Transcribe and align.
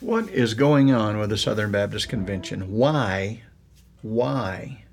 What 0.00 0.30
is 0.30 0.54
going 0.54 0.90
on 0.90 1.18
with 1.18 1.28
the 1.28 1.36
Southern 1.36 1.72
Baptist 1.72 2.08
Convention? 2.08 2.72
Why, 2.72 3.42
why 4.00 4.84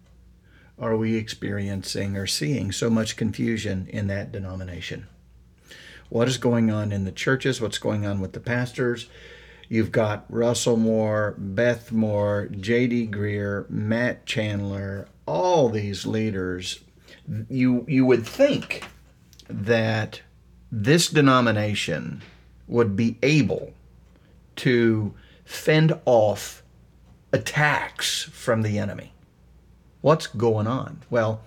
are 0.78 0.98
we 0.98 1.16
experiencing 1.16 2.18
or 2.18 2.28
seeing 2.28 2.74
so 2.74 2.90
much 2.90 3.16
confusion 3.16 3.88
in 3.90 4.08
that 4.08 4.34
denomination? 4.34 5.08
What 6.10 6.28
is 6.28 6.36
going 6.36 6.70
on 6.70 6.92
in 6.92 7.06
the 7.06 7.14
churches? 7.14 7.62
What's 7.62 7.78
going 7.78 8.06
on 8.06 8.20
with 8.20 8.34
the 8.34 8.42
pastors? 8.42 9.08
You've 9.70 9.94
got 9.94 10.26
Russell 10.28 10.76
Moore, 10.76 11.36
Beth 11.38 11.90
Moore, 11.94 12.50
J.D. 12.52 13.08
Greear, 13.08 13.70
Matt 13.70 14.26
Chandler, 14.26 15.08
all 15.26 15.70
these 15.70 16.06
leaders. 16.06 16.82
You 17.50 17.86
you 17.88 18.06
would 18.06 18.28
think 18.28 18.84
that 19.50 20.22
this 20.70 21.08
denomination 21.08 22.24
would 22.68 22.98
be 22.98 23.18
able 23.24 23.72
to 24.58 25.14
fend 25.46 25.94
off 26.06 26.64
attacks 27.32 28.24
from 28.24 28.62
the 28.62 28.78
enemy. 28.78 29.14
What's 30.02 30.28
going 30.28 30.68
on? 30.68 31.04
Well, 31.10 31.42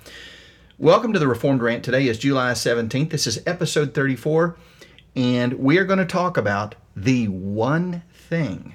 welcome 0.79 1.13
to 1.13 1.19
the 1.19 1.29
Reformed 1.29 1.63
Rant. 1.63 1.85
Today 1.85 2.09
is 2.09 2.19
July 2.19 2.53
17th. 2.53 3.11
This 3.11 3.27
is 3.27 3.43
episode 3.47 3.95
34, 3.95 4.57
and 5.15 5.55
we 5.55 5.79
are 5.79 5.85
going 5.85 5.99
to 5.99 6.05
talk 6.05 6.37
about 6.37 6.75
the 6.97 7.29
one 7.29 8.03
thing 8.13 8.75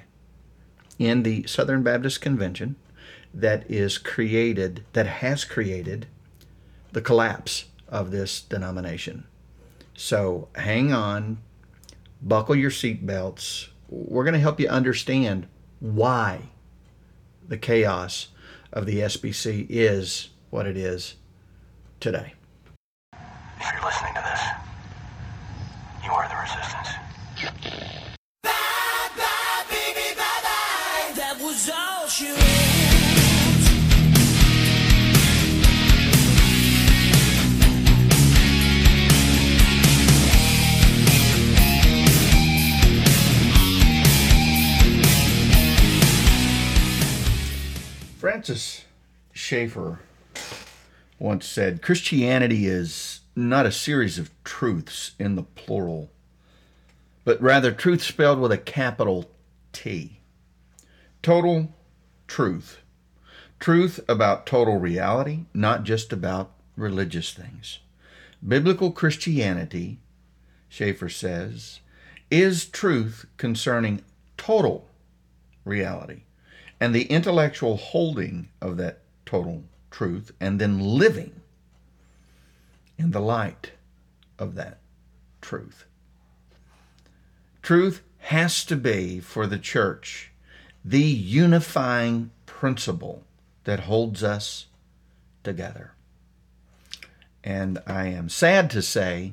in 0.98 1.22
the 1.22 1.46
Southern 1.46 1.82
Baptist 1.82 2.20
Convention 2.20 2.76
that 3.32 3.70
is 3.70 3.98
created, 3.98 4.84
that 4.92 5.06
has 5.06 5.44
created 5.44 6.06
the 6.92 7.02
collapse 7.02 7.66
of 7.88 8.10
this 8.10 8.40
denomination. 8.40 9.26
So 9.94 10.48
hang 10.54 10.92
on, 10.92 11.38
buckle 12.22 12.56
your 12.56 12.70
seatbelts. 12.70 13.68
We're 13.88 14.24
going 14.24 14.34
to 14.34 14.40
help 14.40 14.58
you 14.58 14.68
understand 14.68 15.46
why 15.80 16.50
the 17.46 17.56
chaos 17.56 18.28
of 18.72 18.86
the 18.86 18.98
SBC 18.98 19.66
is 19.68 20.30
what 20.50 20.66
it 20.66 20.76
is 20.76 21.14
today. 22.00 22.34
If 23.12 23.72
you're 23.72 23.84
listening 23.84 24.14
to 24.14 24.22
this, 24.22 24.40
you 26.04 26.10
are 26.10 26.28
the 26.28 26.34
resistance. 26.34 26.88
Bye 28.42 29.08
bye, 29.16 29.64
baby, 29.70 30.14
bye 30.16 30.40
bye. 30.42 31.12
That 31.14 31.38
was 31.40 31.70
all 31.70 32.08
she 32.08 32.30
wrote. 32.30 32.65
Francis 48.36 48.84
Schaeffer 49.32 50.00
once 51.18 51.46
said 51.46 51.80
Christianity 51.80 52.66
is 52.66 53.20
not 53.34 53.64
a 53.64 53.72
series 53.72 54.18
of 54.18 54.30
truths 54.44 55.12
in 55.18 55.36
the 55.36 55.42
plural, 55.42 56.10
but 57.24 57.40
rather 57.40 57.72
truth 57.72 58.02
spelled 58.02 58.38
with 58.38 58.52
a 58.52 58.58
capital 58.58 59.30
T. 59.72 60.20
Total 61.22 61.72
truth. 62.28 62.80
Truth 63.58 64.00
about 64.06 64.44
total 64.44 64.78
reality, 64.78 65.46
not 65.54 65.84
just 65.84 66.12
about 66.12 66.50
religious 66.76 67.32
things. 67.32 67.78
Biblical 68.46 68.92
Christianity, 68.92 69.98
Schaeffer 70.68 71.08
says, 71.08 71.80
is 72.30 72.66
truth 72.66 73.24
concerning 73.38 74.02
total 74.36 74.90
reality 75.64 76.25
and 76.80 76.94
the 76.94 77.04
intellectual 77.04 77.76
holding 77.76 78.48
of 78.60 78.76
that 78.76 79.00
total 79.24 79.64
truth 79.90 80.32
and 80.40 80.60
then 80.60 80.78
living 80.78 81.40
in 82.98 83.10
the 83.10 83.20
light 83.20 83.72
of 84.38 84.54
that 84.54 84.78
truth. 85.40 85.84
Truth 87.62 88.02
has 88.18 88.64
to 88.66 88.76
be 88.76 89.20
for 89.20 89.46
the 89.46 89.58
church 89.58 90.32
the 90.84 91.02
unifying 91.02 92.30
principle 92.46 93.24
that 93.64 93.80
holds 93.80 94.22
us 94.22 94.66
together. 95.42 95.92
And 97.42 97.82
I 97.86 98.06
am 98.06 98.28
sad 98.28 98.70
to 98.70 98.82
say 98.82 99.32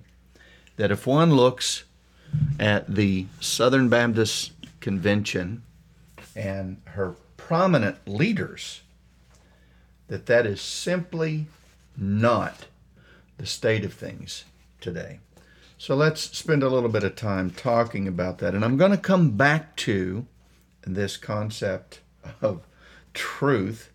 that 0.77 0.91
if 0.91 1.05
one 1.05 1.35
looks 1.35 1.83
at 2.59 2.95
the 2.95 3.27
Southern 3.39 3.89
Baptist 3.89 4.51
Convention 4.79 5.61
and 6.35 6.81
her 6.85 7.15
prominent 7.47 7.97
leaders, 8.07 8.81
that 10.07 10.27
that 10.27 10.45
is 10.45 10.61
simply 10.61 11.45
not 11.97 12.67
the 13.37 13.45
state 13.45 13.83
of 13.83 13.93
things 13.93 14.45
today. 14.79 15.19
So 15.77 15.93
let's 15.93 16.21
spend 16.37 16.63
a 16.63 16.69
little 16.69 16.89
bit 16.89 17.03
of 17.03 17.17
time 17.17 17.51
talking 17.51 18.07
about 18.07 18.37
that. 18.37 18.55
And 18.55 18.63
I'm 18.63 18.77
going 18.77 18.91
to 18.91 18.97
come 18.97 19.31
back 19.31 19.75
to 19.77 20.25
this 20.87 21.17
concept 21.17 21.99
of 22.41 22.65
truth, 23.13 23.91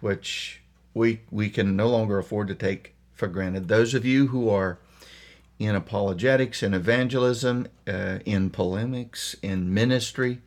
which 0.00 0.60
we, 0.94 1.22
we 1.32 1.50
can 1.50 1.74
no 1.74 1.88
longer 1.88 2.16
afford 2.18 2.46
to 2.46 2.54
take 2.54 2.94
for 3.12 3.26
granted. 3.26 3.66
Those 3.66 3.92
of 3.92 4.04
you 4.04 4.28
who 4.28 4.48
are 4.48 4.78
in 5.58 5.74
apologetics, 5.74 6.62
in 6.62 6.74
evangelism, 6.74 7.66
uh, 7.88 8.20
in 8.24 8.50
polemics, 8.50 9.34
in 9.42 9.74
ministry, 9.74 10.38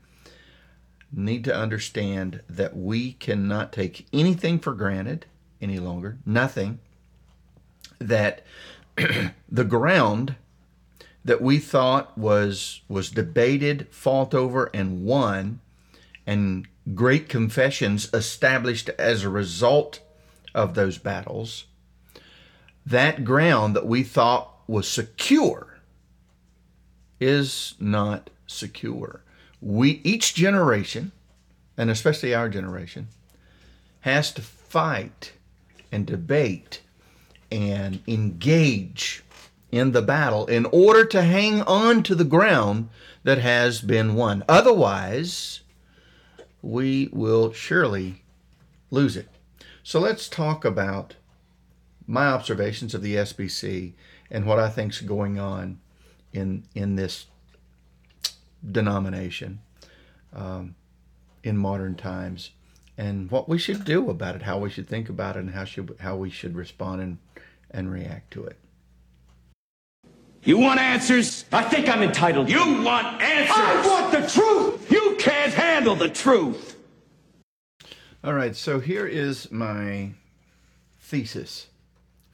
need 1.12 1.44
to 1.46 1.56
understand 1.56 2.42
that 2.50 2.76
we 2.76 3.14
cannot 3.14 3.72
take 3.72 4.08
anything 4.14 4.60
for 4.60 4.74
granted 4.74 5.26
any 5.62 5.80
longer, 5.80 6.18
nothing. 6.26 6.80
That 8.00 8.44
the 8.96 9.64
ground 9.64 10.36
that 11.24 11.42
we 11.42 11.60
thought 11.60 12.18
was 12.18 12.82
was 12.88 13.12
debated, 13.12 13.88
fought 13.92 14.34
over, 14.34 14.70
and 14.74 15.04
won, 15.06 15.60
and 16.26 16.68
great 16.96 17.30
confessions 17.30 18.10
established 18.14 18.90
as 18.98 19.24
a 19.24 19.30
result 19.30 20.00
of 20.56 20.74
those 20.74 20.98
battles, 20.98 21.66
that 22.86 23.24
ground 23.24 23.76
that 23.76 23.86
we 23.86 24.04
thought 24.04 24.52
was 24.68 24.88
secure 24.88 25.80
is 27.20 27.76
not 27.80 28.30
secure. 28.48 29.24
We 29.62 30.02
each 30.04 30.34
generation, 30.34 31.12
and 31.78 31.90
especially 31.90 32.34
our 32.34 32.50
generation, 32.50 33.08
has 34.02 34.32
to 34.34 34.42
fight 34.42 35.34
and 35.92 36.06
debate 36.06 36.82
and 37.52 38.02
engage 38.08 39.24
in 39.72 39.92
the 39.92 40.02
battle 40.02 40.46
in 40.48 40.66
order 40.66 41.06
to 41.06 41.22
hang 41.22 41.62
on 41.62 42.04
to 42.04 42.16
the 42.16 42.24
ground 42.24 42.90
that 43.24 43.38
has 43.38 43.82
been 43.82 44.16
won. 44.16 44.44
Otherwise, 44.50 45.62
we 46.62 47.10
will 47.12 47.54
surely 47.54 48.24
lose 48.90 49.16
it. 49.16 49.30
So 49.84 50.00
let's 50.00 50.28
talk 50.28 50.66
about 50.66 51.16
my 52.08 52.28
observations 52.28 52.94
of 52.94 53.02
the 53.02 53.16
SBC 53.16 53.94
and 54.30 54.46
what 54.46 54.60
I 54.60 54.70
think's 54.70 55.02
going 55.02 55.40
on 55.40 55.80
in 56.34 56.64
in 56.76 56.96
this 56.96 57.26
denomination 58.70 59.60
um, 60.34 60.76
in 61.44 61.58
modern 61.58 61.96
times, 61.96 62.52
and 62.98 63.32
what 63.32 63.50
we 63.50 63.58
should 63.58 63.86
do 63.86 64.10
about 64.10 64.36
it, 64.36 64.44
how 64.44 64.60
we 64.60 64.70
should 64.70 64.88
think 64.88 65.10
about 65.10 65.36
it, 65.36 65.40
and 65.40 65.52
how 65.52 65.66
should 65.66 65.96
how 66.00 66.16
we 66.16 66.30
should 66.30 66.56
respond 66.56 67.02
and 67.02 67.18
and 67.72 67.92
react 67.92 68.32
to 68.32 68.44
it. 68.46 68.58
You 70.44 70.58
want 70.58 70.80
answers? 70.80 71.46
I 71.52 71.64
think 71.64 71.88
I'm 71.88 72.02
entitled. 72.02 72.50
You 72.50 72.82
want 72.82 73.22
answers? 73.22 73.56
I 73.56 73.88
want 73.88 74.12
the 74.12 74.28
truth. 74.28 74.92
You 74.92 75.16
can't 75.20 75.54
handle 75.54 75.96
the 75.96 76.10
truth. 76.10 76.78
All 78.24 78.34
right, 78.34 78.56
so 78.56 78.80
here 78.80 79.06
is 79.06 79.52
my 79.52 80.12
thesis 81.00 81.68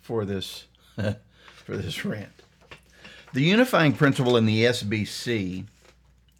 for 0.02 0.26
this 0.26 0.66
for 0.96 1.78
this 1.78 2.06
rant. 2.06 2.44
The 3.34 3.42
unifying 3.42 3.94
principle 3.94 4.38
in 4.38 4.46
the 4.46 4.64
SBC 4.64 5.66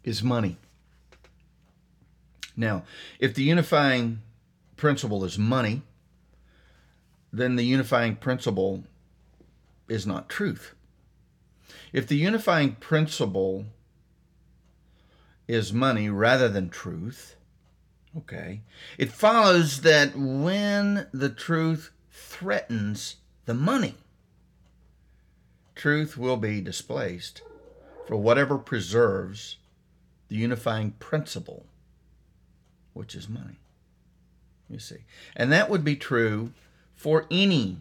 is 0.04 0.22
money. 0.22 0.56
Now, 2.56 2.82
if 3.20 3.34
the 3.34 3.44
unifying 3.44 4.20
principle 4.76 5.24
is 5.24 5.38
money, 5.38 5.82
then 7.32 7.56
the 7.56 7.64
unifying 7.64 8.16
principle 8.16 8.84
is 9.88 10.06
not 10.06 10.28
truth. 10.28 10.74
If 11.92 12.06
the 12.06 12.16
unifying 12.16 12.72
principle 12.76 13.66
is 15.46 15.72
money 15.72 16.10
rather 16.10 16.48
than 16.48 16.68
truth, 16.68 17.36
okay, 18.16 18.62
it 18.98 19.12
follows 19.12 19.82
that 19.82 20.16
when 20.16 21.06
the 21.12 21.30
truth 21.30 21.90
threatens 22.10 23.16
the 23.46 23.54
money, 23.54 23.94
truth 25.74 26.16
will 26.18 26.36
be 26.36 26.60
displaced 26.60 27.42
for 28.06 28.16
whatever 28.16 28.58
preserves 28.58 29.56
the 30.28 30.36
unifying 30.36 30.92
principle, 30.92 31.66
which 32.92 33.14
is 33.14 33.28
money. 33.28 33.60
You 34.68 34.78
see. 34.78 35.04
And 35.34 35.50
that 35.50 35.70
would 35.70 35.84
be 35.84 35.96
true 35.96 36.52
for 36.94 37.26
any 37.30 37.78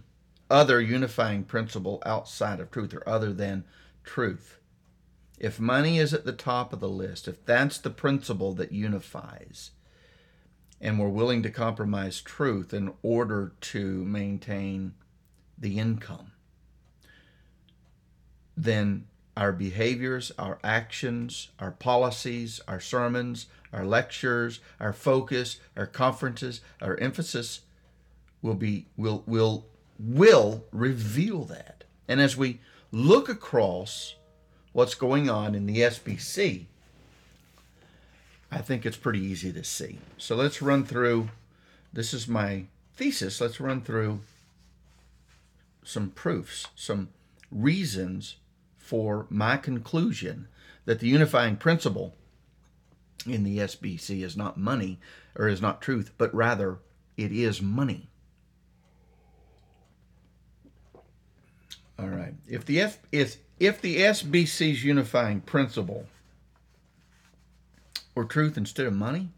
other 0.49 0.79
unifying 0.79 1.43
principle 1.43 2.01
outside 2.05 2.59
of 2.59 2.71
truth 2.71 2.93
or 2.93 3.07
other 3.07 3.33
than 3.33 3.65
truth. 4.03 4.59
If 5.37 5.59
money 5.59 5.99
is 5.99 6.13
at 6.13 6.25
the 6.25 6.31
top 6.31 6.73
of 6.73 6.79
the 6.79 6.89
list, 6.89 7.27
if 7.27 7.45
that's 7.45 7.77
the 7.77 7.89
principle 7.89 8.53
that 8.53 8.71
unifies, 8.71 9.71
and 10.79 10.99
we're 10.99 11.09
willing 11.09 11.43
to 11.43 11.49
compromise 11.49 12.21
truth 12.21 12.73
in 12.73 12.93
order 13.03 13.53
to 13.59 14.05
maintain 14.05 14.93
the 15.57 15.77
income, 15.77 16.31
then 18.55 19.05
our 19.37 19.51
behaviors, 19.51 20.31
our 20.39 20.57
actions, 20.63 21.49
our 21.59 21.69
policies, 21.69 22.59
our 22.67 22.79
sermons, 22.79 23.45
our 23.71 23.85
lectures, 23.85 24.59
our 24.79 24.91
focus, 24.91 25.59
our 25.77 25.85
conferences, 25.85 26.61
our 26.81 26.97
emphasis 26.97 27.61
will 28.41 28.55
be 28.55 28.87
will 28.97 29.23
will 29.27 29.67
will 29.99 30.65
reveal 30.71 31.43
that. 31.45 31.83
And 32.07 32.19
as 32.19 32.35
we 32.35 32.59
look 32.91 33.29
across 33.29 34.15
what's 34.73 34.95
going 34.95 35.29
on 35.29 35.53
in 35.53 35.67
the 35.67 35.81
SBC, 35.81 36.65
I 38.51 38.57
think 38.57 38.87
it's 38.87 38.97
pretty 38.97 39.21
easy 39.21 39.53
to 39.53 39.63
see. 39.63 39.99
So 40.17 40.35
let's 40.35 40.63
run 40.63 40.83
through 40.83 41.29
this 41.93 42.11
is 42.11 42.27
my 42.27 42.63
thesis. 42.95 43.39
Let's 43.39 43.59
run 43.59 43.81
through 43.81 44.21
some 45.83 46.09
proofs, 46.09 46.67
some 46.75 47.09
reasons 47.51 48.37
for 48.87 49.27
my 49.29 49.57
conclusion 49.57 50.47
that 50.85 51.01
the 51.01 51.09
unifying 51.09 51.57
principle 51.57 52.15
in 53.25 53.43
the 53.43 53.57
SBC 53.57 54.23
is 54.23 54.37
not 54.37 54.57
money 54.57 54.97
or 55.35 55.49
is 55.49 55.61
not 55.61 55.81
truth, 55.81 56.11
but 56.17 56.33
rather 56.33 56.79
it 57.17 57.33
is 57.33 57.61
money. 57.61 58.07
All 61.99 62.07
right. 62.07 62.35
If 62.47 62.63
the 62.63 62.79
F, 62.79 62.99
if 63.11 63.37
if 63.59 63.81
the 63.81 63.97
SBC's 63.97 64.85
unifying 64.85 65.41
principle 65.41 66.05
were 68.15 68.23
truth 68.23 68.55
instead 68.55 68.85
of 68.85 68.93
money, 68.93 69.31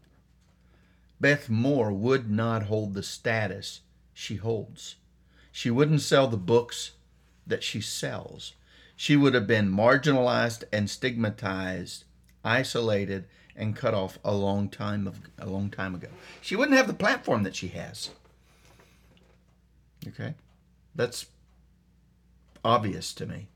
Beth 1.20 1.50
Moore 1.50 1.90
would 1.90 2.30
not 2.30 2.64
hold 2.64 2.94
the 2.94 3.02
status 3.02 3.80
she 4.14 4.36
holds. 4.36 4.94
She 5.50 5.70
wouldn't 5.70 6.02
sell 6.02 6.28
the 6.28 6.36
books 6.36 6.92
that 7.48 7.64
she 7.64 7.80
sells. 7.80 8.52
She 9.00 9.16
would 9.16 9.32
have 9.32 9.46
been 9.46 9.72
marginalized 9.72 10.64
and 10.70 10.90
stigmatized, 10.90 12.04
isolated, 12.44 13.24
and 13.56 13.74
cut 13.74 13.94
off 13.94 14.18
a 14.22 14.34
long 14.34 14.68
time 14.68 15.06
of 15.06 15.20
a 15.38 15.46
long 15.46 15.70
time 15.70 15.94
ago. 15.94 16.08
She 16.42 16.54
wouldn't 16.54 16.76
have 16.76 16.86
the 16.86 16.92
platform 16.92 17.42
that 17.44 17.56
she 17.56 17.68
has. 17.68 18.10
Okay? 20.06 20.34
That's 20.94 21.24
obvious 22.62 23.14
to 23.14 23.24
me. 23.24 23.48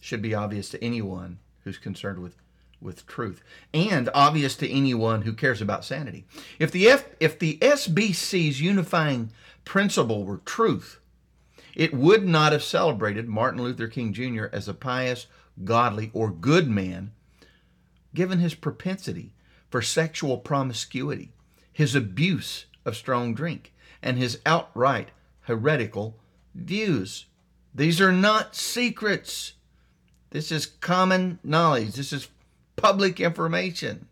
Should 0.00 0.22
be 0.22 0.34
obvious 0.34 0.70
to 0.70 0.84
anyone 0.84 1.38
who's 1.62 1.78
concerned 1.78 2.18
with 2.18 2.34
with 2.80 3.06
truth 3.06 3.44
and 3.72 4.10
obvious 4.12 4.56
to 4.56 4.68
anyone 4.68 5.22
who 5.22 5.34
cares 5.34 5.62
about 5.62 5.84
sanity. 5.84 6.24
If 6.58 6.72
the 6.72 6.88
F, 6.88 7.04
if 7.20 7.38
the 7.38 7.58
SBC's 7.58 8.60
unifying 8.60 9.30
principle 9.64 10.24
were 10.24 10.38
truth, 10.38 10.99
it 11.80 11.94
would 11.94 12.26
not 12.26 12.52
have 12.52 12.62
celebrated 12.62 13.26
Martin 13.26 13.62
Luther 13.62 13.88
King 13.88 14.12
Jr. 14.12 14.48
as 14.52 14.68
a 14.68 14.74
pious, 14.74 15.26
godly, 15.64 16.10
or 16.12 16.30
good 16.30 16.68
man, 16.68 17.12
given 18.14 18.38
his 18.38 18.54
propensity 18.54 19.32
for 19.70 19.80
sexual 19.80 20.36
promiscuity, 20.36 21.32
his 21.72 21.94
abuse 21.94 22.66
of 22.84 22.98
strong 22.98 23.32
drink, 23.32 23.72
and 24.02 24.18
his 24.18 24.40
outright 24.44 25.08
heretical 25.44 26.18
views. 26.54 27.24
These 27.74 27.98
are 27.98 28.12
not 28.12 28.54
secrets. 28.54 29.54
This 30.28 30.52
is 30.52 30.66
common 30.66 31.38
knowledge. 31.42 31.94
This 31.94 32.12
is 32.12 32.28
public 32.76 33.18
information. 33.18 34.06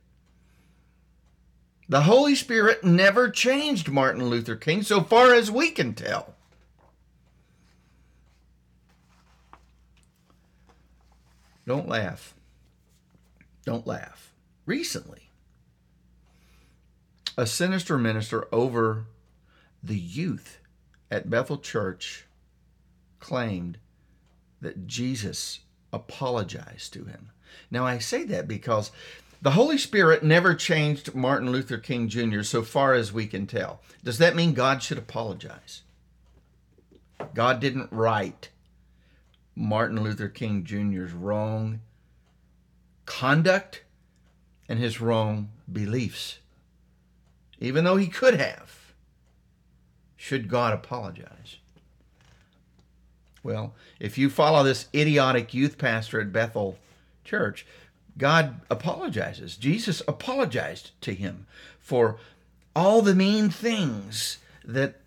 The 1.87 2.05
Holy 2.05 2.35
Spirit 2.35 2.83
never 2.83 3.29
changed 3.29 3.91
Martin 3.91 4.25
Luther 4.25 4.57
King, 4.57 4.83
so 4.83 5.03
far 5.03 5.35
as 5.35 5.51
we 5.51 5.71
can 5.71 5.93
tell. 5.93 6.35
Don't 11.69 11.87
laugh. 11.87 12.35
Don't 13.67 13.87
laugh. 13.87 14.33
Recently, 14.65 15.29
a 17.37 17.47
sinister 17.47 17.99
minister 17.99 18.49
over 18.51 19.05
the 19.83 19.99
youth 19.99 20.61
at 21.11 21.29
Bethel 21.29 21.59
Church 21.59 22.25
claimed 23.21 23.77
that 24.63 24.87
Jesus 24.87 25.61
apologized 25.93 26.95
to 26.95 27.05
him. 27.05 27.33
Now, 27.71 27.85
I 27.85 27.99
say 27.99 28.25
that 28.25 28.49
because 28.49 28.91
the 29.43 29.51
Holy 29.51 29.77
Spirit 29.77 30.23
never 30.23 30.55
changed 30.55 31.15
Martin 31.15 31.53
Luther 31.53 31.77
King 31.77 32.09
Jr. 32.09 32.45
so 32.45 32.63
far 32.63 32.95
as 32.95 33.13
we 33.13 33.27
can 33.27 33.47
tell. 33.47 33.83
Does 34.03 34.17
that 34.17 34.35
mean 34.35 34.55
God 34.55 34.83
should 34.83 34.97
apologize? 34.97 35.83
God 37.35 37.61
didn't 37.61 37.93
write 37.93 38.49
Martin 39.59 40.03
Luther 40.03 40.29
King 40.29 40.65
Jr.'s 40.65 41.13
wrong 41.13 41.81
conduct 43.07 43.83
and 44.69 44.79
his 44.79 45.01
wrong 45.01 45.51
beliefs, 45.71 46.39
even 47.59 47.85
though 47.85 47.97
he 47.97 48.07
could 48.07 48.35
have. 48.35 48.93
Should 50.17 50.49
God 50.49 50.73
apologize? 50.73 51.57
Well, 53.43 53.75
if 53.99 54.17
you 54.19 54.31
follow 54.31 54.63
this 54.63 54.87
idiotic 54.95 55.55
youth 55.55 55.79
pastor 55.79 56.21
at 56.21 56.33
Bethel 56.33 56.79
Church, 57.25 57.67
God 58.17 58.61
apologizes. 58.71 59.57
Jesus 59.57 60.03
apologized 60.07 60.91
to 61.03 61.15
him 61.15 61.47
for 61.81 62.19
all 62.77 63.01
the 63.03 63.15
mean 63.15 63.49
things 63.49 64.39
that 64.65 65.01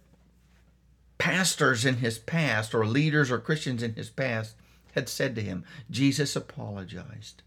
pastors 1.21 1.85
in 1.85 1.97
his 1.97 2.17
past 2.17 2.73
or 2.73 2.83
leaders 2.83 3.29
or 3.29 3.37
Christians 3.37 3.83
in 3.83 3.93
his 3.93 4.09
past 4.09 4.55
had 4.95 5.07
said 5.07 5.35
to 5.35 5.41
him. 5.43 5.63
Jesus 5.91 6.35
apologized. 6.35 7.43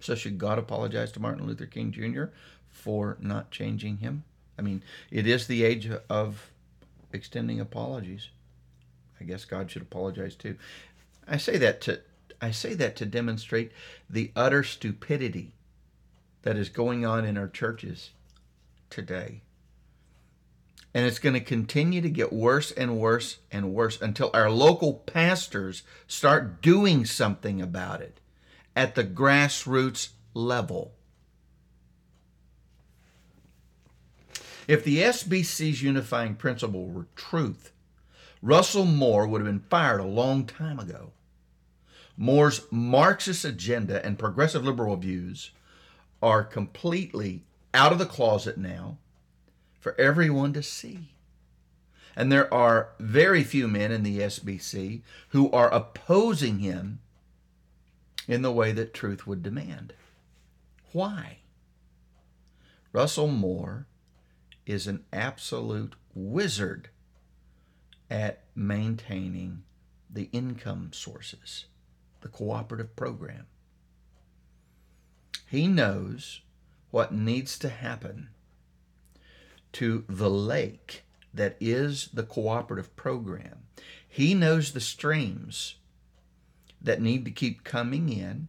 So, 0.00 0.14
should 0.14 0.38
God 0.38 0.58
apologize 0.58 1.12
to 1.12 1.20
Martin 1.20 1.46
Luther 1.46 1.66
King 1.66 1.92
Jr. 1.92 2.24
for 2.70 3.18
not 3.20 3.50
changing 3.50 3.98
him? 3.98 4.24
I 4.58 4.62
mean, 4.62 4.82
it 5.10 5.26
is 5.26 5.46
the 5.46 5.62
age 5.62 5.90
of 6.08 6.50
extending 7.12 7.60
apologies. 7.60 8.30
I 9.20 9.24
guess 9.24 9.44
God 9.44 9.70
should 9.70 9.82
apologize 9.82 10.36
too. 10.36 10.56
I 11.28 11.36
say 11.36 11.58
that 11.58 11.82
to 11.82 12.00
I 12.40 12.50
say 12.50 12.72
that 12.72 12.96
to 12.96 13.04
demonstrate 13.04 13.72
the 14.08 14.32
utter 14.34 14.62
stupidity 14.62 15.52
that 16.42 16.56
is 16.56 16.70
going 16.70 17.04
on 17.04 17.26
in 17.26 17.36
our 17.36 17.48
churches 17.48 18.12
today. 18.88 19.42
And 20.96 21.04
it's 21.04 21.18
going 21.18 21.34
to 21.34 21.40
continue 21.40 22.00
to 22.00 22.08
get 22.08 22.32
worse 22.32 22.72
and 22.72 22.96
worse 22.96 23.40
and 23.52 23.74
worse 23.74 24.00
until 24.00 24.30
our 24.32 24.48
local 24.48 24.94
pastors 24.94 25.82
start 26.06 26.62
doing 26.62 27.04
something 27.04 27.60
about 27.60 28.00
it 28.00 28.18
at 28.74 28.94
the 28.94 29.04
grassroots 29.04 30.12
level. 30.32 30.94
If 34.66 34.84
the 34.84 35.00
SBC's 35.00 35.82
unifying 35.82 36.34
principle 36.34 36.86
were 36.86 37.08
truth, 37.14 37.72
Russell 38.40 38.86
Moore 38.86 39.26
would 39.26 39.42
have 39.42 39.52
been 39.52 39.68
fired 39.68 40.00
a 40.00 40.04
long 40.04 40.46
time 40.46 40.78
ago. 40.78 41.12
Moore's 42.16 42.62
Marxist 42.70 43.44
agenda 43.44 44.02
and 44.02 44.18
progressive 44.18 44.64
liberal 44.64 44.96
views 44.96 45.50
are 46.22 46.42
completely 46.42 47.44
out 47.74 47.92
of 47.92 47.98
the 47.98 48.06
closet 48.06 48.56
now 48.56 48.96
for 49.86 49.94
everyone 50.00 50.52
to 50.52 50.64
see. 50.64 51.10
And 52.16 52.32
there 52.32 52.52
are 52.52 52.88
very 52.98 53.44
few 53.44 53.68
men 53.68 53.92
in 53.92 54.02
the 54.02 54.18
SBC 54.18 55.02
who 55.28 55.48
are 55.52 55.72
opposing 55.72 56.58
him 56.58 56.98
in 58.26 58.42
the 58.42 58.50
way 58.50 58.72
that 58.72 58.92
truth 58.92 59.28
would 59.28 59.44
demand. 59.44 59.92
Why? 60.90 61.38
Russell 62.92 63.28
Moore 63.28 63.86
is 64.66 64.88
an 64.88 65.04
absolute 65.12 65.94
wizard 66.16 66.88
at 68.10 68.42
maintaining 68.56 69.62
the 70.10 70.28
income 70.32 70.90
sources, 70.92 71.66
the 72.22 72.28
cooperative 72.28 72.96
program. 72.96 73.46
He 75.48 75.68
knows 75.68 76.40
what 76.90 77.14
needs 77.14 77.56
to 77.60 77.68
happen 77.68 78.30
to 79.72 80.04
the 80.08 80.30
lake 80.30 81.04
that 81.32 81.56
is 81.60 82.08
the 82.12 82.22
cooperative 82.22 82.94
program. 82.96 83.64
He 84.08 84.34
knows 84.34 84.72
the 84.72 84.80
streams 84.80 85.76
that 86.80 87.02
need 87.02 87.24
to 87.24 87.30
keep 87.30 87.64
coming 87.64 88.08
in. 88.08 88.48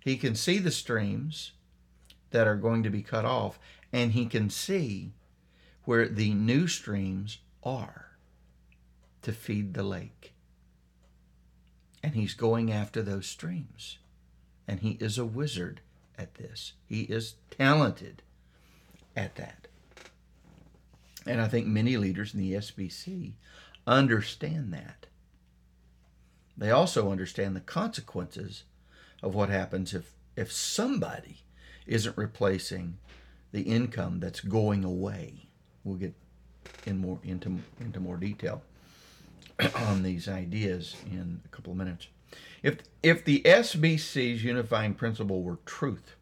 He 0.00 0.16
can 0.16 0.34
see 0.34 0.58
the 0.58 0.70
streams 0.70 1.52
that 2.30 2.46
are 2.46 2.56
going 2.56 2.82
to 2.82 2.90
be 2.90 3.02
cut 3.02 3.24
off, 3.24 3.58
and 3.92 4.12
he 4.12 4.26
can 4.26 4.50
see 4.50 5.12
where 5.84 6.08
the 6.08 6.32
new 6.32 6.66
streams 6.66 7.38
are 7.62 8.16
to 9.22 9.32
feed 9.32 9.74
the 9.74 9.82
lake. 9.82 10.34
And 12.02 12.14
he's 12.14 12.34
going 12.34 12.70
after 12.72 13.02
those 13.02 13.26
streams. 13.26 13.98
And 14.66 14.80
he 14.80 14.92
is 14.92 15.18
a 15.18 15.24
wizard 15.24 15.80
at 16.18 16.34
this. 16.34 16.72
He 16.86 17.02
is 17.02 17.34
talented 17.50 18.22
at 19.16 19.36
that. 19.36 19.68
And 21.26 21.40
I 21.40 21.48
think 21.48 21.66
many 21.66 21.96
leaders 21.96 22.34
in 22.34 22.40
the 22.40 22.52
SBC 22.52 23.32
understand 23.86 24.72
that. 24.72 25.06
They 26.56 26.70
also 26.70 27.10
understand 27.10 27.56
the 27.56 27.60
consequences 27.60 28.64
of 29.22 29.34
what 29.34 29.48
happens 29.48 29.94
if, 29.94 30.12
if 30.36 30.52
somebody 30.52 31.42
isn't 31.86 32.16
replacing 32.16 32.98
the 33.52 33.62
income 33.62 34.20
that's 34.20 34.40
going 34.40 34.84
away. 34.84 35.48
We'll 35.82 35.96
get 35.96 36.14
in 36.86 36.98
more 36.98 37.18
into 37.22 37.58
into 37.80 38.00
more 38.00 38.16
detail 38.16 38.62
on 39.76 40.02
these 40.02 40.28
ideas 40.28 40.96
in 41.10 41.40
a 41.44 41.48
couple 41.48 41.72
of 41.72 41.78
minutes. 41.78 42.08
If 42.62 42.78
if 43.02 43.24
the 43.24 43.42
SBC's 43.42 44.42
unifying 44.42 44.94
principle 44.94 45.42
were 45.42 45.58
truth, 45.66 46.16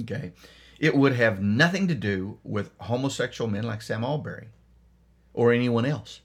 okay, 0.00 0.32
it 0.78 0.94
would 0.94 1.14
have 1.14 1.42
nothing 1.42 1.88
to 1.88 1.94
do 1.94 2.38
with 2.42 2.70
homosexual 2.78 3.50
men 3.50 3.64
like 3.64 3.82
Sam 3.82 4.04
Allberry 4.04 4.48
or 5.32 5.52
anyone 5.52 5.84
else 5.84 6.20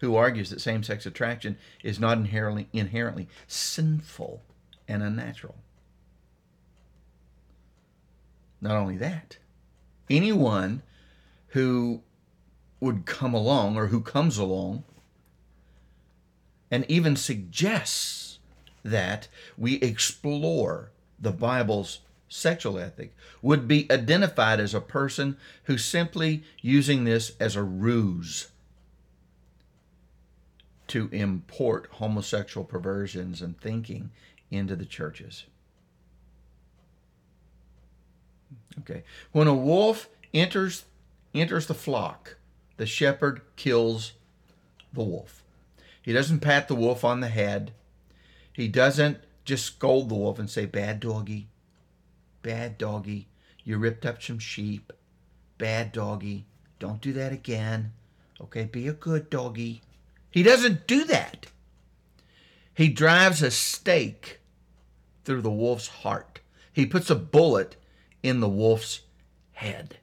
who 0.00 0.14
argues 0.14 0.50
that 0.50 0.60
same-sex 0.60 1.06
attraction 1.06 1.56
is 1.82 1.98
not 1.98 2.18
inherently 2.18 2.68
inherently 2.72 3.28
sinful 3.46 4.42
and 4.86 5.02
unnatural. 5.02 5.56
Not 8.60 8.76
only 8.76 8.96
that, 8.96 9.38
anyone 10.10 10.82
who 11.48 12.02
would 12.80 13.06
come 13.06 13.34
along 13.34 13.76
or 13.76 13.88
who 13.88 14.00
comes 14.00 14.38
along 14.38 14.84
and 16.70 16.84
even 16.88 17.16
suggests 17.16 18.38
that 18.84 19.28
we 19.56 19.74
explore 19.76 20.90
the 21.18 21.32
Bible's 21.32 22.00
sexual 22.28 22.78
ethic 22.78 23.14
would 23.42 23.66
be 23.66 23.90
identified 23.90 24.60
as 24.60 24.74
a 24.74 24.80
person 24.80 25.36
who's 25.64 25.84
simply 25.84 26.42
using 26.60 27.04
this 27.04 27.32
as 27.40 27.56
a 27.56 27.62
ruse 27.62 28.48
to 30.88 31.08
import 31.12 31.88
homosexual 31.92 32.64
perversions 32.64 33.42
and 33.42 33.60
thinking 33.60 34.10
into 34.50 34.74
the 34.74 34.84
churches. 34.84 35.44
Okay. 38.80 39.02
When 39.32 39.46
a 39.46 39.54
wolf 39.54 40.08
enters 40.32 40.84
enters 41.34 41.66
the 41.66 41.74
flock, 41.74 42.36
the 42.76 42.86
shepherd 42.86 43.42
kills 43.56 44.12
the 44.92 45.02
wolf. 45.02 45.44
He 46.00 46.12
doesn't 46.12 46.40
pat 46.40 46.68
the 46.68 46.74
wolf 46.74 47.04
on 47.04 47.20
the 47.20 47.28
head. 47.28 47.72
He 48.52 48.66
doesn't 48.66 49.18
just 49.44 49.64
scold 49.64 50.08
the 50.08 50.14
wolf 50.14 50.38
and 50.38 50.48
say, 50.48 50.64
Bad 50.64 51.00
doggy, 51.00 51.48
bad 52.42 52.78
doggy, 52.78 53.28
you 53.64 53.78
ripped 53.78 54.06
up 54.06 54.22
some 54.22 54.38
sheep. 54.38 54.92
Bad 55.58 55.92
doggy, 55.92 56.46
don't 56.78 57.00
do 57.00 57.12
that 57.14 57.32
again. 57.32 57.92
Okay, 58.40 58.64
be 58.64 58.86
a 58.88 58.92
good 58.92 59.28
doggy. 59.30 59.82
He 60.30 60.42
doesn't 60.42 60.86
do 60.86 61.04
that. 61.04 61.46
He 62.74 62.88
drives 62.88 63.42
a 63.42 63.50
stake 63.50 64.38
through 65.24 65.42
the 65.42 65.50
wolf's 65.50 65.88
heart. 65.88 66.40
He 66.72 66.86
puts 66.86 67.10
a 67.10 67.16
bullet 67.16 67.76
in 68.22 68.40
the 68.40 68.48
wolf's 68.48 69.00
head. 69.52 69.98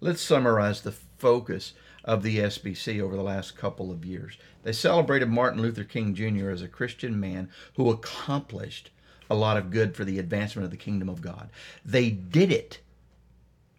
Let's 0.00 0.20
summarize 0.20 0.82
the 0.82 0.92
focus 0.92 1.72
of 2.04 2.22
the 2.22 2.38
SBC 2.38 3.00
over 3.00 3.16
the 3.16 3.22
last 3.22 3.56
couple 3.56 3.90
of 3.90 4.04
years. 4.04 4.36
They 4.62 4.72
celebrated 4.72 5.28
Martin 5.28 5.60
Luther 5.60 5.84
King 5.84 6.14
Jr. 6.14 6.50
as 6.50 6.62
a 6.62 6.68
Christian 6.68 7.18
man 7.18 7.50
who 7.74 7.90
accomplished 7.90 8.90
a 9.28 9.34
lot 9.34 9.56
of 9.56 9.70
good 9.70 9.96
for 9.96 10.04
the 10.04 10.18
advancement 10.18 10.64
of 10.64 10.70
the 10.70 10.76
kingdom 10.76 11.08
of 11.08 11.22
God. 11.22 11.50
They 11.84 12.10
did 12.10 12.52
it 12.52 12.80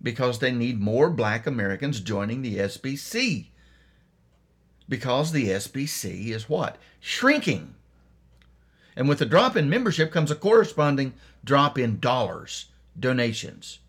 because 0.02 0.40
they 0.40 0.52
need 0.52 0.80
more 0.80 1.10
black 1.10 1.48
Americans 1.48 2.02
joining 2.02 2.42
the 2.42 2.58
SBC. 2.58 3.48
Because 4.90 5.32
the 5.32 5.48
SBC 5.50 6.28
is 6.30 6.50
what? 6.50 6.78
Shrinking. 7.00 7.75
And 8.96 9.08
with 9.08 9.20
the 9.20 9.25
drop 9.25 9.56
in 9.56 9.70
membership 9.70 10.12
comes 10.12 10.30
a 10.30 10.36
corresponding 10.36 11.13
drop 11.44 11.80
in 11.80 12.00
dollars, 12.00 12.66
donations. 13.00 13.80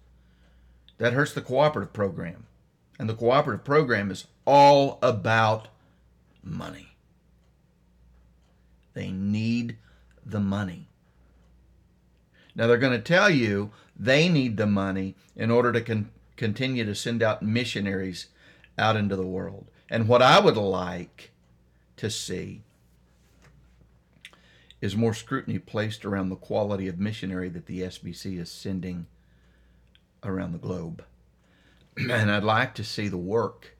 That 0.98 1.12
hurts 1.12 1.32
the 1.32 1.40
cooperative 1.40 1.92
program. 1.92 2.46
And 2.98 3.08
the 3.08 3.14
cooperative 3.14 3.64
program 3.64 4.10
is 4.10 4.26
all 4.46 4.98
about 5.02 5.68
money. 6.44 6.96
They 8.94 9.10
need 9.10 9.76
the 10.24 10.40
money. 10.40 10.88
Now 12.54 12.66
they're 12.66 12.78
going 12.78 12.92
to 12.92 12.98
tell 13.00 13.30
you 13.30 13.72
they 13.98 14.28
need 14.28 14.56
the 14.56 14.66
money 14.66 15.16
in 15.34 15.50
order 15.50 15.72
to 15.72 15.80
con- 15.80 16.10
continue 16.36 16.84
to 16.84 16.94
send 16.94 17.22
out 17.22 17.42
missionaries 17.42 18.28
out 18.78 18.96
into 18.96 19.16
the 19.16 19.26
world. 19.26 19.66
And 19.90 20.08
what 20.08 20.22
I 20.22 20.40
would 20.40 20.56
like 20.56 21.32
to 21.96 22.10
see 22.10 22.62
is 24.80 24.96
more 24.96 25.14
scrutiny 25.14 25.58
placed 25.58 26.04
around 26.04 26.28
the 26.28 26.36
quality 26.36 26.88
of 26.88 26.98
missionary 26.98 27.48
that 27.48 27.66
the 27.66 27.80
SBC 27.82 28.38
is 28.38 28.50
sending 28.50 29.06
around 30.22 30.52
the 30.52 30.58
globe. 30.58 31.04
and 31.96 32.30
I'd 32.30 32.44
like 32.44 32.74
to 32.74 32.84
see 32.84 33.08
the 33.08 33.16
work 33.16 33.76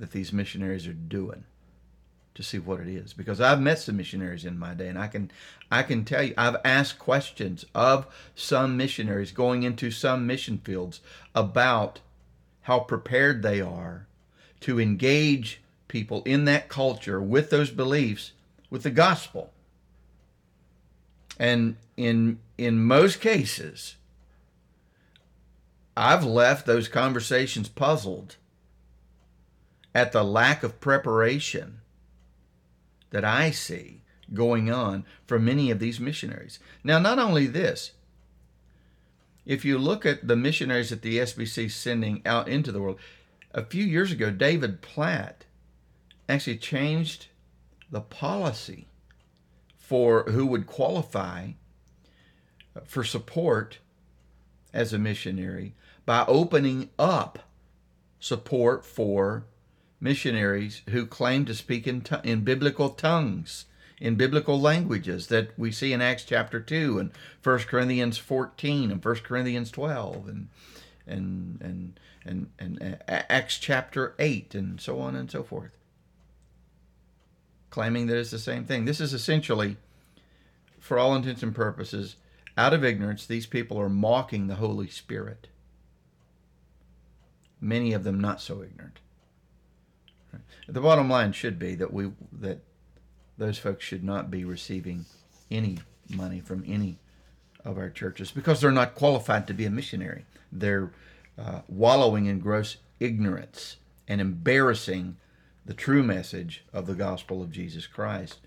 that 0.00 0.12
these 0.12 0.32
missionaries 0.32 0.86
are 0.86 0.92
doing 0.92 1.44
to 2.34 2.42
see 2.42 2.58
what 2.58 2.80
it 2.80 2.88
is 2.88 3.12
because 3.12 3.40
I've 3.40 3.60
met 3.60 3.78
some 3.78 3.96
missionaries 3.96 4.44
in 4.44 4.58
my 4.58 4.72
day 4.72 4.88
and 4.88 4.98
I 4.98 5.08
can 5.08 5.30
I 5.70 5.82
can 5.82 6.04
tell 6.04 6.22
you 6.22 6.34
I've 6.38 6.56
asked 6.64 6.98
questions 6.98 7.64
of 7.74 8.06
some 8.34 8.76
missionaries 8.76 9.32
going 9.32 9.62
into 9.62 9.90
some 9.90 10.26
mission 10.26 10.58
fields 10.64 11.00
about 11.34 12.00
how 12.62 12.80
prepared 12.80 13.42
they 13.42 13.60
are 13.60 14.06
to 14.60 14.80
engage 14.80 15.60
people 15.88 16.22
in 16.24 16.44
that 16.46 16.68
culture 16.68 17.20
with 17.20 17.50
those 17.50 17.70
beliefs 17.70 18.32
with 18.70 18.84
the 18.84 18.90
gospel. 18.90 19.52
And 21.38 21.76
in 21.96 22.38
in 22.56 22.82
most 22.82 23.20
cases 23.20 23.96
I've 25.96 26.24
left 26.24 26.64
those 26.64 26.88
conversations 26.88 27.68
puzzled 27.68 28.36
at 29.94 30.12
the 30.12 30.24
lack 30.24 30.62
of 30.62 30.80
preparation 30.80 31.80
that 33.10 33.24
I 33.24 33.50
see 33.50 34.02
going 34.32 34.70
on 34.70 35.04
for 35.26 35.38
many 35.38 35.70
of 35.70 35.78
these 35.78 35.98
missionaries. 35.98 36.58
Now, 36.84 36.98
not 36.98 37.18
only 37.18 37.46
this, 37.46 37.92
if 39.44 39.64
you 39.64 39.78
look 39.78 40.06
at 40.06 40.28
the 40.28 40.36
missionaries 40.36 40.90
that 40.90 41.02
the 41.02 41.18
SBC 41.18 41.66
is 41.66 41.74
sending 41.74 42.22
out 42.24 42.48
into 42.48 42.70
the 42.70 42.80
world, 42.80 42.98
a 43.52 43.64
few 43.64 43.84
years 43.84 44.12
ago, 44.12 44.30
David 44.30 44.80
Platt 44.80 45.44
actually 46.28 46.58
changed 46.58 47.26
the 47.90 48.00
policy 48.00 48.86
for 49.76 50.24
who 50.30 50.46
would 50.46 50.66
qualify 50.68 51.50
for 52.84 53.02
support 53.02 53.78
as 54.72 54.92
a 54.92 54.98
missionary 54.98 55.74
by 56.06 56.24
opening 56.28 56.90
up 56.98 57.40
support 58.20 58.84
for 58.84 59.46
missionaries 60.00 60.82
who 60.90 61.06
claim 61.06 61.44
to 61.44 61.54
speak 61.54 61.86
in, 61.86 62.04
in 62.24 62.42
biblical 62.42 62.90
tongues, 62.90 63.66
in 64.00 64.16
biblical 64.16 64.58
languages 64.60 65.26
that 65.26 65.56
we 65.58 65.70
see 65.70 65.92
in 65.92 66.00
Acts 66.00 66.24
chapter 66.24 66.58
2 66.60 66.98
and 66.98 67.10
1 67.42 67.58
Corinthians 67.60 68.16
14 68.16 68.90
and 68.90 69.04
1 69.04 69.14
Corinthians 69.16 69.70
12 69.70 70.28
and 70.28 70.48
and 71.06 71.60
and 71.60 72.00
and, 72.24 72.50
and, 72.58 72.80
and 72.82 72.98
uh, 73.08 73.22
Acts 73.28 73.58
chapter 73.58 74.14
8 74.18 74.54
and 74.54 74.80
so 74.80 75.00
on 75.00 75.16
and 75.16 75.30
so 75.30 75.42
forth. 75.42 75.70
Claiming 77.70 78.06
that 78.06 78.18
it's 78.18 78.30
the 78.30 78.38
same 78.38 78.64
thing. 78.64 78.84
This 78.84 79.00
is 79.00 79.14
essentially, 79.14 79.76
for 80.78 80.98
all 80.98 81.14
intents 81.14 81.42
and 81.42 81.54
purposes, 81.54 82.16
out 82.58 82.74
of 82.74 82.84
ignorance, 82.84 83.26
these 83.26 83.46
people 83.46 83.80
are 83.80 83.88
mocking 83.88 84.46
the 84.46 84.56
Holy 84.56 84.88
Spirit. 84.88 85.46
Many 87.60 87.92
of 87.92 88.04
them 88.04 88.20
not 88.20 88.40
so 88.40 88.62
ignorant. 88.62 88.98
The 90.68 90.80
bottom 90.80 91.08
line 91.08 91.32
should 91.32 91.58
be 91.58 91.74
that 91.76 91.92
we 91.92 92.10
that 92.32 92.60
those 93.38 93.58
folks 93.58 93.84
should 93.84 94.04
not 94.04 94.30
be 94.30 94.44
receiving 94.44 95.06
any 95.50 95.78
money 96.08 96.40
from 96.40 96.64
any 96.66 96.98
of 97.64 97.78
our 97.78 97.90
churches 97.90 98.30
because 98.30 98.60
they're 98.60 98.70
not 98.70 98.94
qualified 98.94 99.46
to 99.46 99.54
be 99.54 99.64
a 99.64 99.70
missionary. 99.70 100.24
They're 100.52 100.92
uh, 101.38 101.60
wallowing 101.68 102.26
in 102.26 102.40
gross 102.40 102.76
ignorance 102.98 103.76
and 104.08 104.20
embarrassing 104.20 105.16
the 105.64 105.74
true 105.74 106.02
message 106.02 106.64
of 106.72 106.86
the 106.86 106.94
gospel 106.94 107.42
of 107.42 107.52
Jesus 107.52 107.86
Christ. 107.86 108.38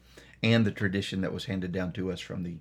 and 0.44 0.66
the 0.66 0.72
tradition 0.72 1.22
that 1.22 1.34
was 1.34 1.46
handed 1.46 1.72
down 1.72 1.94
to 1.94 2.12
us 2.12 2.20
from 2.20 2.44
the 2.44 2.58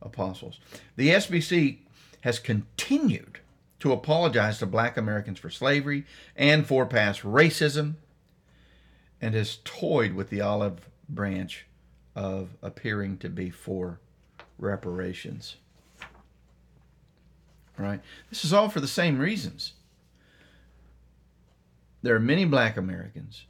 apostles. 0.00 0.60
The 0.96 1.08
SBC 1.08 1.78
has 2.20 2.38
continued 2.38 3.40
to 3.80 3.92
apologize 3.92 4.58
to 4.58 4.66
black 4.66 4.96
Americans 4.96 5.38
for 5.40 5.50
slavery 5.50 6.04
and 6.36 6.66
for 6.66 6.86
past 6.86 7.22
racism 7.22 7.94
and 9.20 9.34
has 9.34 9.58
toyed 9.64 10.14
with 10.14 10.30
the 10.30 10.40
olive 10.40 10.88
branch 11.08 11.66
of 12.14 12.50
appearing 12.62 13.18
to 13.18 13.28
be 13.28 13.50
for 13.50 14.00
reparations. 14.58 15.56
Right? 17.76 18.00
This 18.30 18.44
is 18.44 18.52
all 18.52 18.68
for 18.68 18.80
the 18.80 18.88
same 18.88 19.18
reasons. 19.18 19.74
There 22.02 22.14
are 22.14 22.20
many 22.20 22.44
black 22.44 22.76
Americans 22.76 23.46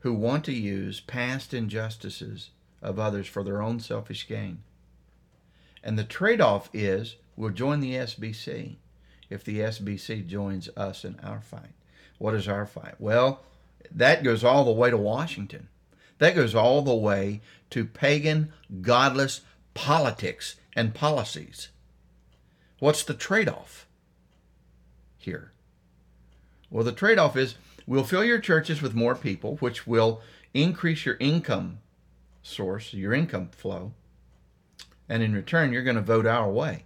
who 0.00 0.12
want 0.12 0.44
to 0.44 0.52
use 0.52 1.00
past 1.00 1.54
injustices 1.54 2.50
of 2.80 2.98
others 2.98 3.28
for 3.28 3.44
their 3.44 3.62
own 3.62 3.78
selfish 3.78 4.26
gain. 4.26 4.58
And 5.82 5.98
the 5.98 6.04
trade 6.04 6.40
off 6.40 6.68
is 6.72 7.16
we'll 7.36 7.50
join 7.50 7.80
the 7.80 7.94
SBC 7.94 8.76
if 9.30 9.44
the 9.44 9.60
SBC 9.60 10.26
joins 10.26 10.68
us 10.76 11.04
in 11.04 11.18
our 11.20 11.40
fight. 11.40 11.74
What 12.18 12.34
is 12.34 12.48
our 12.48 12.66
fight? 12.66 12.96
Well, 13.00 13.42
that 13.90 14.22
goes 14.22 14.44
all 14.44 14.64
the 14.64 14.72
way 14.72 14.90
to 14.90 14.96
Washington. 14.96 15.68
That 16.18 16.34
goes 16.34 16.54
all 16.54 16.82
the 16.82 16.94
way 16.94 17.40
to 17.70 17.84
pagan, 17.84 18.52
godless 18.80 19.40
politics 19.74 20.56
and 20.74 20.94
policies. 20.94 21.68
What's 22.78 23.04
the 23.04 23.14
trade 23.14 23.48
off 23.48 23.86
here? 25.18 25.52
Well, 26.70 26.84
the 26.84 26.92
trade 26.92 27.18
off 27.18 27.36
is 27.36 27.56
we'll 27.86 28.04
fill 28.04 28.24
your 28.24 28.38
churches 28.38 28.80
with 28.80 28.94
more 28.94 29.14
people, 29.14 29.56
which 29.56 29.86
will 29.86 30.20
increase 30.54 31.04
your 31.04 31.16
income 31.20 31.78
source, 32.42 32.92
your 32.92 33.12
income 33.14 33.48
flow. 33.48 33.92
And 35.08 35.22
in 35.22 35.34
return, 35.34 35.72
you're 35.72 35.82
going 35.82 35.96
to 35.96 36.02
vote 36.02 36.26
our 36.26 36.50
way. 36.50 36.84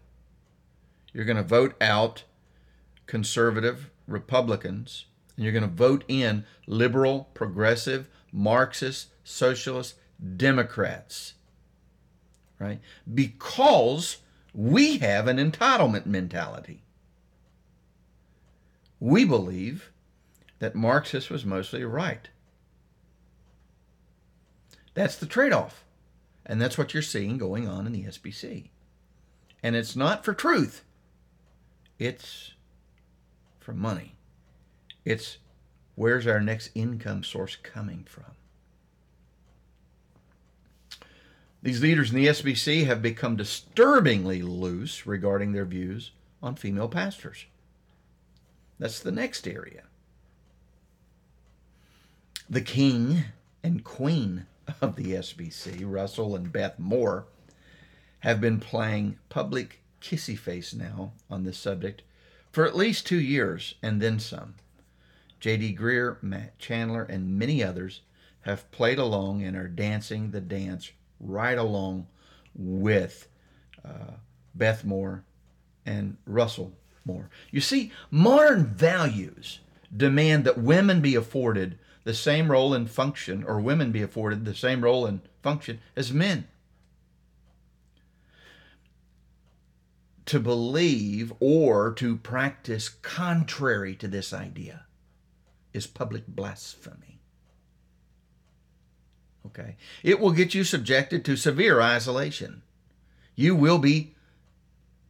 You're 1.13 1.25
going 1.25 1.37
to 1.37 1.43
vote 1.43 1.75
out 1.81 2.25
conservative 3.07 3.91
Republicans, 4.07 5.07
and 5.37 5.45
you're 5.45 5.53
going 5.53 5.63
to 5.63 5.69
vote 5.69 6.05
in 6.09 6.45
liberal, 6.67 7.29
progressive, 7.35 8.09
Marxist, 8.33 9.09
socialist 9.25 9.95
Democrats. 10.37 11.35
Right? 12.59 12.81
Because 13.13 14.19
we 14.55 14.99
have 14.99 15.29
an 15.29 15.37
entitlement 15.37 16.07
mentality. 16.07 16.83
We 18.99 19.25
believe 19.27 19.91
that 20.59 20.75
Marxist 20.75 21.31
was 21.31 21.45
mostly 21.45 21.85
right. 21.85 22.31
That's 24.95 25.17
the 25.17 25.27
trade 25.27 25.53
off. 25.53 25.85
And 26.47 26.61
that's 26.61 26.79
what 26.79 26.95
you're 26.95 27.03
seeing 27.03 27.37
going 27.37 27.69
on 27.69 27.87
in 27.87 27.93
the 27.93 28.05
SBC. 28.05 28.69
And 29.63 29.77
it's 29.77 29.97
not 29.97 30.25
for 30.25 30.33
truth, 30.33 30.85
it's 31.99 32.53
for 33.59 33.75
money. 33.75 34.16
It's 35.07 35.39
where's 35.95 36.27
our 36.27 36.41
next 36.41 36.71
income 36.75 37.23
source 37.23 37.57
coming 37.57 38.05
from? 38.09 38.25
These 41.63 41.81
leaders 41.81 42.11
in 42.11 42.17
the 42.17 42.27
SBC 42.27 42.87
have 42.87 43.01
become 43.01 43.37
disturbingly 43.37 44.43
loose 44.43 45.07
regarding 45.07 45.53
their 45.53 45.65
views 45.65 46.11
on 46.43 46.57
female 46.57 46.89
pastors. 46.89 47.47
That's 48.81 48.99
the 48.99 49.13
next 49.13 49.47
area. 49.47 49.85
The 52.51 52.61
king 52.61 53.25
and 53.63 53.85
queen 53.85 54.47
of 54.81 54.97
the 54.97 55.13
SBC, 55.13 55.83
Russell 55.85 56.35
and 56.35 56.53
Beth 56.53 56.79
Moore, 56.81 57.27
have 58.21 58.41
been 58.41 58.59
playing 58.59 59.19
public 59.29 59.81
kissy 60.01 60.37
face 60.37 60.75
now 60.75 61.13
on 61.31 61.45
this 61.45 61.59
subject 61.59 62.03
for 62.51 62.67
at 62.67 62.77
least 62.77 63.07
two 63.07 63.21
years 63.21 63.77
and 63.83 64.03
then 64.03 64.19
some. 64.19 64.55
J.D. 65.41 65.77
Greear, 65.77 66.23
Matt 66.23 66.59
Chandler, 66.59 67.03
and 67.05 67.39
many 67.39 67.63
others 67.63 68.01
have 68.43 68.71
played 68.71 68.99
along 68.99 69.43
and 69.43 69.57
are 69.57 69.69
dancing 69.69 70.31
the 70.31 70.41
dance 70.41 70.93
right 71.21 71.59
along 71.59 72.07
with 72.55 73.29
uh, 73.85 74.15
Beth 74.55 74.85
Moore 74.85 75.25
and 75.85 76.17
Russell 76.27 76.73
Moore. 77.05 77.29
You 77.51 77.61
see, 77.61 77.93
modern 78.11 78.67
values 78.67 79.61
demand 79.95 80.45
that 80.45 80.59
women 80.59 81.01
be 81.01 81.15
afforded 81.15 81.79
the 82.05 82.15
same 82.15 82.51
role 82.51 82.73
and 82.73 82.89
function, 82.89 83.43
or 83.43 83.61
women 83.61 83.91
be 83.91 84.03
afforded 84.03 84.45
the 84.45 84.55
same 84.55 84.83
role 84.83 85.07
and 85.07 85.21
function 85.43 85.81
as 85.97 86.13
men. 86.13 86.47
To 90.27 90.41
believe 90.41 91.33
or 91.41 91.93
to 91.95 92.17
practice 92.17 92.89
contrary 92.89 93.95
to 93.97 94.09
this 94.09 94.33
idea 94.33 94.87
is 95.77 95.87
public 95.87 96.27
blasphemy. 96.27 97.21
Okay? 99.47 99.77
It 100.03 100.19
will 100.21 100.33
get 100.33 100.55
you 100.55 100.65
subjected 100.65 101.25
to 101.25 101.37
severe 101.37 101.81
isolation. 101.81 102.63
You 103.35 103.55
will 103.55 103.79
be 103.79 104.15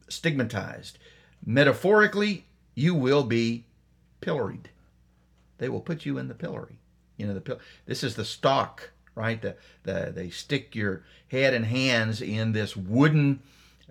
stigmatized. 0.09 0.99
Metaphorically, 1.45 2.45
you 2.75 2.93
will 2.93 3.23
be 3.23 3.65
pilloried. 4.21 4.69
They 5.57 5.69
will 5.69 5.81
put 5.81 6.05
you 6.05 6.17
in 6.17 6.27
the 6.27 6.35
pillory. 6.35 6.77
You 7.17 7.27
know, 7.27 7.33
the 7.33 7.41
pill. 7.41 7.59
This 7.85 8.03
is 8.03 8.15
the 8.15 8.25
stock, 8.25 8.91
right? 9.15 9.41
The, 9.41 9.55
the 9.83 10.11
they 10.13 10.29
stick 10.29 10.75
your 10.75 11.03
head 11.29 11.53
and 11.53 11.65
hands 11.65 12.21
in 12.21 12.51
this 12.51 12.77
wooden 12.77 13.41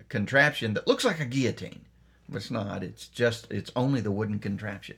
contraption 0.09 0.75
that 0.75 0.87
looks 0.87 1.05
like 1.05 1.19
a 1.19 1.25
guillotine. 1.25 1.81
But 2.29 2.37
it's 2.37 2.51
not. 2.51 2.85
It's 2.85 3.09
just. 3.09 3.51
It's 3.51 3.73
only 3.75 4.01
the 4.01 4.13
wooden 4.13 4.39
contraption, 4.39 4.97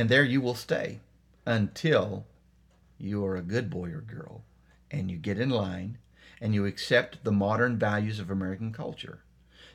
and 0.00 0.08
there 0.08 0.24
you 0.24 0.40
will 0.40 0.54
stay 0.54 0.98
until 1.44 2.24
you 2.96 3.22
are 3.22 3.36
a 3.36 3.42
good 3.42 3.68
boy 3.68 3.90
or 3.90 4.00
girl, 4.00 4.42
and 4.90 5.10
you 5.10 5.18
get 5.18 5.38
in 5.38 5.50
line, 5.50 5.98
and 6.40 6.54
you 6.54 6.64
accept 6.64 7.22
the 7.22 7.30
modern 7.30 7.78
values 7.78 8.18
of 8.18 8.30
American 8.30 8.72
culture. 8.72 9.18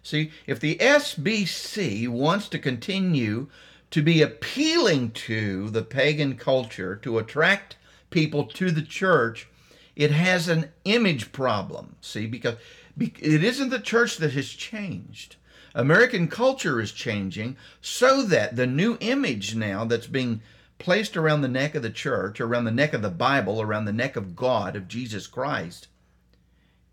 See, 0.02 0.32
if 0.48 0.60
the 0.60 0.78
SBC 0.78 2.08
wants 2.08 2.50
to 2.50 2.58
continue 2.58 3.50
to 3.92 4.02
be 4.02 4.24
appealing 4.24 5.12
to 5.12 5.70
the 5.70 5.84
pagan 5.84 6.38
culture 6.38 6.96
to 7.04 7.20
attract 7.20 7.78
people 8.10 8.46
to 8.46 8.72
the 8.72 8.82
church, 8.82 9.48
it 9.96 10.10
has 10.10 10.48
an 10.48 10.72
image 10.86 11.34
problem. 11.34 11.98
See, 12.02 12.26
because 12.26 12.56
it 12.98 13.44
isn't 13.44 13.70
the 13.70 13.78
church 13.78 14.18
that 14.18 14.34
has 14.34 14.50
changed. 14.50 15.36
American 15.76 16.28
culture 16.28 16.82
is 16.82 16.92
changing 16.92 17.56
so 17.82 18.24
that 18.24 18.56
the 18.56 18.66
new 18.66 18.98
image 19.00 19.56
now 19.56 19.86
that's 19.86 20.08
being 20.08 20.42
placed 20.80 21.16
around 21.16 21.42
the 21.42 21.48
neck 21.48 21.76
of 21.76 21.84
the 21.84 21.92
church, 21.92 22.42
around 22.42 22.66
the 22.66 22.72
neck 22.72 22.94
of 22.94 23.04
the 23.04 23.10
Bible, 23.10 23.62
around 23.62 23.86
the 23.86 23.94
neck 23.94 24.16
of 24.16 24.36
God, 24.36 24.76
of 24.76 24.88
Jesus 24.88 25.28
Christ, 25.28 25.88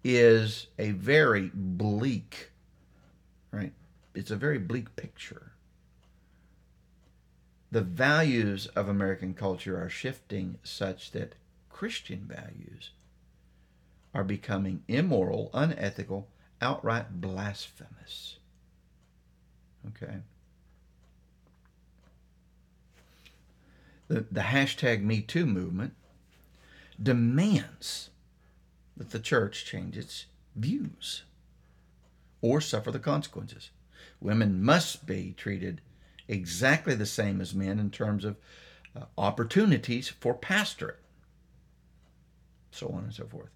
is 0.04 0.66
a 0.78 0.90
very 0.90 1.50
bleak, 1.54 2.50
right? 3.50 3.72
It's 4.14 4.30
a 4.30 4.36
very 4.36 4.58
bleak 4.58 4.94
picture 4.96 5.52
the 7.72 7.80
values 7.80 8.66
of 8.76 8.86
American 8.86 9.32
culture 9.32 9.82
are 9.82 9.88
shifting 9.88 10.58
such 10.62 11.10
that 11.12 11.34
Christian 11.70 12.28
values 12.28 12.90
are 14.14 14.24
becoming 14.24 14.82
immoral, 14.88 15.50
unethical, 15.54 16.28
outright 16.60 17.22
blasphemous. 17.22 18.36
Okay? 19.88 20.16
The, 24.08 24.26
the 24.30 24.40
hashtag 24.42 25.04
MeToo 25.04 25.46
movement 25.46 25.94
demands 27.02 28.10
that 28.96 29.10
the 29.10 29.18
church 29.18 29.64
change 29.64 29.96
its 29.96 30.26
views 30.54 31.22
or 32.40 32.60
suffer 32.60 32.90
the 32.90 32.98
consequences. 32.98 33.70
Women 34.20 34.62
must 34.62 35.06
be 35.06 35.34
treated 35.36 35.80
exactly 36.28 36.94
the 36.94 37.06
same 37.06 37.40
as 37.40 37.54
men 37.54 37.78
in 37.78 37.90
terms 37.90 38.24
of 38.24 38.36
uh, 38.94 39.04
opportunities 39.16 40.08
for 40.08 40.34
pastorate, 40.34 40.98
so 42.70 42.88
on 42.88 43.04
and 43.04 43.14
so 43.14 43.24
forth. 43.26 43.50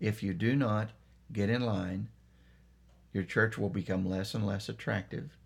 If 0.00 0.22
you 0.22 0.34
do 0.34 0.56
not 0.56 0.90
get 1.32 1.50
in 1.50 1.62
line, 1.62 2.08
your 3.12 3.24
church 3.24 3.58
will 3.58 3.70
become 3.70 4.08
less 4.08 4.34
and 4.34 4.46
less 4.46 4.68
attractive, 4.68 5.36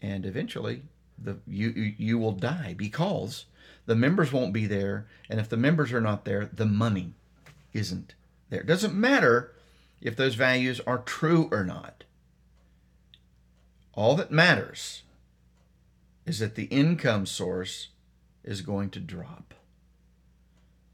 and 0.00 0.24
eventually 0.26 0.82
the 1.18 1.38
you 1.46 1.94
you 1.96 2.18
will 2.18 2.32
die 2.32 2.74
because 2.76 3.46
the 3.86 3.94
members 3.94 4.32
won't 4.32 4.52
be 4.52 4.66
there, 4.66 5.06
and 5.30 5.38
if 5.40 5.48
the 5.48 5.56
members 5.56 5.92
are 5.92 6.00
not 6.00 6.24
there, 6.24 6.50
the 6.52 6.66
money 6.66 7.14
isn't 7.72 8.14
there. 8.50 8.60
It 8.60 8.66
doesn't 8.66 8.94
matter 8.94 9.52
if 10.00 10.16
those 10.16 10.34
values 10.34 10.80
are 10.86 10.98
true 10.98 11.48
or 11.50 11.64
not. 11.64 12.04
All 13.94 14.14
that 14.16 14.30
matters 14.30 15.02
is 16.26 16.40
that 16.40 16.54
the 16.54 16.64
income 16.64 17.24
source 17.24 17.88
is 18.44 18.60
going 18.60 18.90
to 18.90 19.00
drop. 19.00 19.54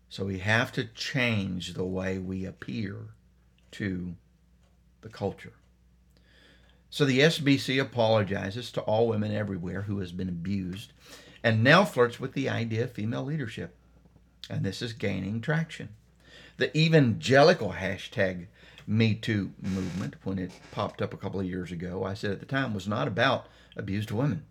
So 0.08 0.26
we 0.26 0.38
have 0.38 0.72
to 0.72 0.84
change 0.84 1.72
the 1.72 1.86
way 1.86 2.18
we 2.18 2.44
appear 2.44 3.14
to 3.72 4.14
the 5.02 5.08
culture. 5.08 5.52
So 6.90 7.04
the 7.04 7.20
SBC 7.20 7.80
apologizes 7.80 8.70
to 8.72 8.80
all 8.82 9.08
women 9.08 9.32
everywhere 9.32 9.82
who 9.82 9.98
has 10.00 10.12
been 10.12 10.28
abused 10.28 10.92
and 11.42 11.64
now 11.64 11.84
flirts 11.84 12.20
with 12.20 12.32
the 12.34 12.48
idea 12.48 12.84
of 12.84 12.92
female 12.92 13.24
leadership. 13.24 13.74
And 14.50 14.64
this 14.64 14.82
is 14.82 14.92
gaining 14.92 15.40
traction. 15.40 15.90
The 16.56 16.76
evangelical 16.76 17.72
hashtag 17.72 18.46
Me 18.86 19.14
Too 19.14 19.52
movement, 19.60 20.16
when 20.24 20.38
it 20.38 20.52
popped 20.70 21.00
up 21.00 21.14
a 21.14 21.16
couple 21.16 21.40
of 21.40 21.46
years 21.46 21.72
ago, 21.72 22.04
I 22.04 22.14
said 22.14 22.32
at 22.32 22.40
the 22.40 22.46
time 22.46 22.74
was 22.74 22.86
not 22.86 23.08
about 23.08 23.46
abused 23.76 24.10
women. 24.10 24.44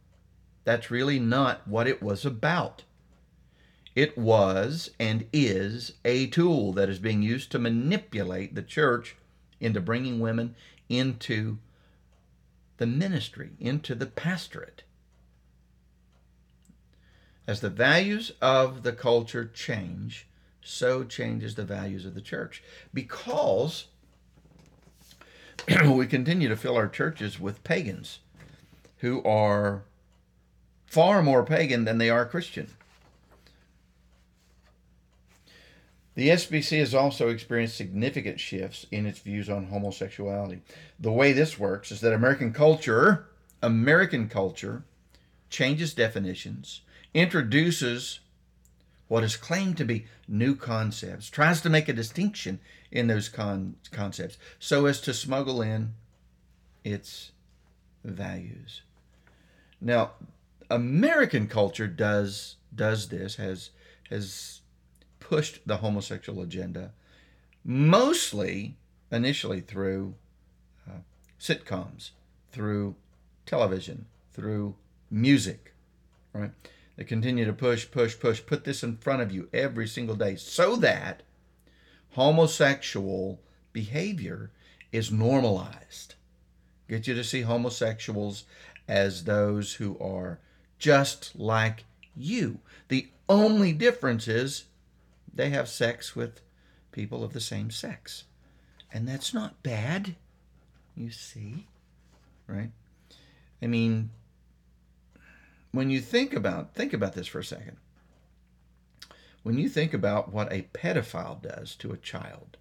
That's 0.63 0.91
really 0.91 1.19
not 1.19 1.67
what 1.67 1.87
it 1.87 2.01
was 2.01 2.25
about. 2.25 2.83
It 3.95 4.17
was 4.17 4.89
and 4.99 5.27
is 5.33 5.93
a 6.05 6.27
tool 6.27 6.71
that 6.73 6.89
is 6.89 6.99
being 6.99 7.21
used 7.21 7.51
to 7.51 7.59
manipulate 7.59 8.55
the 8.55 8.63
church 8.63 9.15
into 9.61 9.79
bringing 9.79 10.19
women 10.19 10.55
into 10.89 11.59
the 12.77 12.87
ministry, 12.87 13.51
into 13.59 13.95
the 13.95 14.07
pastorate. 14.07 14.83
As 17.47 17.61
the 17.61 17.69
values 17.69 18.33
of 18.41 18.83
the 18.83 18.91
culture 18.91 19.45
change, 19.45 20.27
so 20.63 21.03
changes 21.03 21.55
the 21.55 21.63
values 21.63 22.05
of 22.05 22.15
the 22.15 22.21
church. 22.21 22.63
Because 22.93 23.87
we 25.85 26.07
continue 26.07 26.49
to 26.49 26.55
fill 26.55 26.75
our 26.75 26.87
churches 26.87 27.39
with 27.39 27.63
pagans 27.63 28.19
who 28.97 29.23
are 29.23 29.83
far 30.85 31.21
more 31.21 31.43
pagan 31.43 31.85
than 31.85 31.97
they 31.97 32.09
are 32.09 32.25
Christian. 32.25 32.67
The 36.15 36.29
SBC 36.29 36.79
has 36.79 36.93
also 36.93 37.29
experienced 37.29 37.77
significant 37.77 38.39
shifts 38.39 38.85
in 38.91 39.05
its 39.05 39.19
views 39.19 39.49
on 39.49 39.67
homosexuality. 39.67 40.61
The 40.99 41.11
way 41.11 41.31
this 41.31 41.57
works 41.57 41.91
is 41.91 42.01
that 42.01 42.13
American 42.13 42.51
culture, 42.51 43.27
American 43.61 44.27
culture, 44.27 44.83
changes 45.49 45.93
definitions, 45.93 46.81
introduces 47.13 48.19
what 49.07 49.23
is 49.23 49.35
claimed 49.35 49.77
to 49.77 49.85
be 49.85 50.05
new 50.27 50.55
concepts, 50.55 51.29
tries 51.29 51.61
to 51.61 51.69
make 51.69 51.89
a 51.89 51.93
distinction 51.93 52.59
in 52.91 53.07
those 53.07 53.29
con- 53.29 53.75
concepts 53.91 54.37
so 54.59 54.85
as 54.85 55.01
to 55.01 55.13
smuggle 55.13 55.61
in 55.61 55.93
its 56.83 57.31
values. 58.03 58.81
Now, 59.79 60.11
American 60.69 61.47
culture 61.47 61.87
does 61.87 62.55
does 62.73 63.09
this 63.09 63.35
has 63.35 63.71
has 64.09 64.60
pushed 65.31 65.65
the 65.65 65.77
homosexual 65.77 66.41
agenda 66.41 66.91
mostly 67.63 68.75
initially 69.13 69.61
through 69.61 70.13
uh, 70.85 70.97
sitcoms, 71.39 72.09
through 72.51 72.93
television, 73.45 74.05
through 74.33 74.75
music, 75.09 75.73
right? 76.33 76.51
They 76.97 77.05
continue 77.05 77.45
to 77.45 77.53
push, 77.53 77.89
push, 77.89 78.19
push, 78.19 78.45
put 78.45 78.65
this 78.65 78.83
in 78.83 78.97
front 78.97 79.21
of 79.21 79.31
you 79.31 79.47
every 79.53 79.87
single 79.87 80.17
day 80.17 80.35
so 80.35 80.75
that 80.75 81.23
homosexual 82.09 83.39
behavior 83.71 84.51
is 84.91 85.13
normalized. 85.13 86.15
Get 86.89 87.07
you 87.07 87.13
to 87.13 87.23
see 87.23 87.43
homosexuals 87.43 88.43
as 88.85 89.23
those 89.23 89.75
who 89.75 89.97
are 90.01 90.39
just 90.77 91.39
like 91.39 91.85
you. 92.17 92.59
The 92.89 93.07
only 93.29 93.71
difference 93.71 94.27
is 94.27 94.65
they 95.33 95.49
have 95.49 95.69
sex 95.69 96.15
with 96.15 96.41
people 96.91 97.23
of 97.23 97.33
the 97.33 97.39
same 97.39 97.71
sex. 97.71 98.25
And 98.93 99.07
that's 99.07 99.33
not 99.33 99.63
bad, 99.63 100.15
you 100.95 101.11
see, 101.11 101.67
right? 102.47 102.71
I 103.61 103.67
mean, 103.67 104.09
when 105.71 105.89
you 105.89 106.01
think 106.01 106.33
about 106.33 106.75
think 106.75 106.93
about 106.93 107.13
this 107.13 107.27
for 107.27 107.39
a 107.39 107.43
second. 107.43 107.77
When 109.43 109.57
you 109.57 109.69
think 109.69 109.93
about 109.93 110.31
what 110.31 110.53
a 110.53 110.67
pedophile 110.73 111.41
does 111.41 111.75
to 111.77 111.91
a 111.91 111.97
child, 111.97 112.57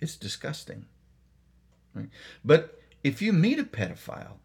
it's 0.00 0.16
disgusting. 0.16 0.86
Right? 1.94 2.08
But 2.42 2.80
if 3.04 3.20
you 3.20 3.32
meet 3.32 3.58
a 3.58 3.64
pedophile 3.64 4.38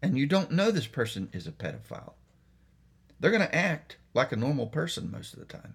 and 0.00 0.16
you 0.16 0.26
don't 0.26 0.52
know 0.52 0.70
this 0.70 0.86
person 0.86 1.28
is 1.32 1.46
a 1.46 1.52
pedophile, 1.52 2.14
they're 3.20 3.30
going 3.30 3.42
to 3.42 3.54
act 3.54 3.96
like 4.14 4.32
a 4.32 4.36
normal 4.36 4.66
person 4.66 5.10
most 5.10 5.34
of 5.34 5.40
the 5.40 5.44
time. 5.44 5.74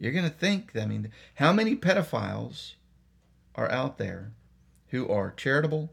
You're 0.00 0.12
going 0.12 0.24
to 0.24 0.30
think, 0.30 0.74
I 0.74 0.86
mean, 0.86 1.12
how 1.34 1.52
many 1.52 1.76
pedophiles 1.76 2.72
are 3.54 3.70
out 3.70 3.98
there 3.98 4.32
who 4.88 5.06
are 5.10 5.30
charitable, 5.30 5.92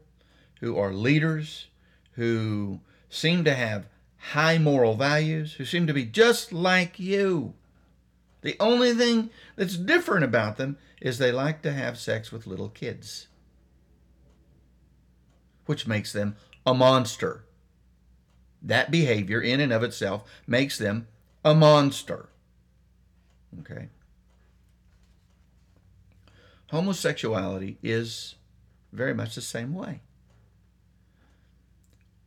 who 0.60 0.78
are 0.78 0.94
leaders, 0.94 1.66
who 2.12 2.80
seem 3.10 3.44
to 3.44 3.54
have 3.54 3.86
high 4.16 4.56
moral 4.56 4.94
values, 4.94 5.52
who 5.52 5.66
seem 5.66 5.86
to 5.86 5.92
be 5.92 6.06
just 6.06 6.54
like 6.54 6.98
you. 6.98 7.52
The 8.40 8.56
only 8.58 8.94
thing 8.94 9.28
that's 9.56 9.76
different 9.76 10.24
about 10.24 10.56
them 10.56 10.78
is 11.02 11.18
they 11.18 11.30
like 11.30 11.60
to 11.62 11.72
have 11.72 11.98
sex 11.98 12.32
with 12.32 12.46
little 12.46 12.70
kids, 12.70 13.28
which 15.66 15.86
makes 15.86 16.14
them 16.14 16.34
a 16.64 16.72
monster. 16.72 17.44
That 18.62 18.90
behavior, 18.90 19.40
in 19.40 19.60
and 19.60 19.72
of 19.72 19.82
itself, 19.82 20.24
makes 20.46 20.78
them 20.78 21.08
a 21.44 21.54
monster. 21.54 22.30
Okay? 23.60 23.90
Homosexuality 26.70 27.78
is 27.82 28.34
very 28.92 29.14
much 29.14 29.34
the 29.34 29.40
same 29.40 29.74
way 29.74 30.00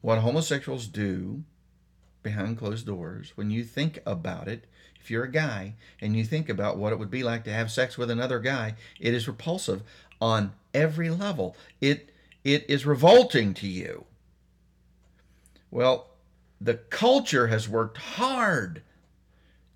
what 0.02 0.20
homosexuals 0.20 0.88
do 0.88 1.44
behind 2.24 2.58
closed 2.58 2.86
doors, 2.86 3.32
when 3.36 3.50
you 3.50 3.64
think 3.64 4.00
about 4.06 4.48
it, 4.48 4.66
if 5.00 5.10
you're 5.10 5.24
a 5.24 5.32
guy 5.32 5.76
and 6.00 6.16
you 6.16 6.24
think 6.24 6.50
about 6.50 6.78
what 6.78 6.92
it 6.92 7.00
would 7.00 7.10
be 7.10 7.24
like 7.24 7.44
to 7.46 7.54
have 7.54 7.72
sex 7.72 7.98
with 7.98 8.12
another 8.12 8.40
guy, 8.40 8.76
it 9.00 9.14
is 9.14 9.28
repulsive 9.28 9.82
on 10.20 10.52
every 10.74 11.10
level. 11.10 11.56
It 11.80 12.10
it 12.44 12.68
is 12.68 12.86
revolting 12.86 13.54
to 13.56 13.68
you. 13.68 14.06
Well, 15.70 16.10
the 16.60 16.76
culture 16.76 17.48
has 17.48 17.70
worked 17.70 17.98
hard 17.98 18.82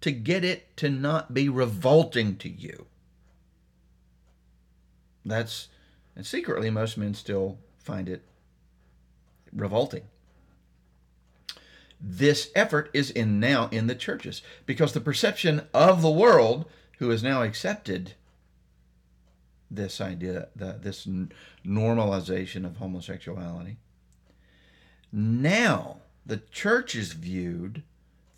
to 0.01 0.11
get 0.11 0.43
it 0.43 0.75
to 0.77 0.89
not 0.89 1.33
be 1.33 1.47
revolting 1.47 2.37
to 2.37 2.49
you. 2.49 2.87
That's 5.25 5.69
and 6.15 6.25
secretly 6.25 6.69
most 6.69 6.97
men 6.97 7.13
still 7.13 7.57
find 7.77 8.07
it 8.07 8.23
revolting. 9.51 10.03
This 11.99 12.51
effort 12.55 12.89
is 12.93 13.09
in 13.09 13.39
now 13.39 13.67
in 13.69 13.87
the 13.87 13.95
churches 13.95 14.41
because 14.65 14.93
the 14.93 15.01
perception 15.01 15.67
of 15.73 16.01
the 16.01 16.09
world 16.09 16.65
who 16.99 17.09
has 17.09 17.23
now 17.23 17.41
accepted 17.41 18.13
this 19.71 19.99
idea 19.99 20.49
the, 20.55 20.77
this 20.81 21.07
normalization 21.65 22.65
of 22.65 22.77
homosexuality 22.77 23.77
now 25.11 25.97
the 26.25 26.37
church 26.51 26.95
is 26.95 27.13
viewed 27.13 27.83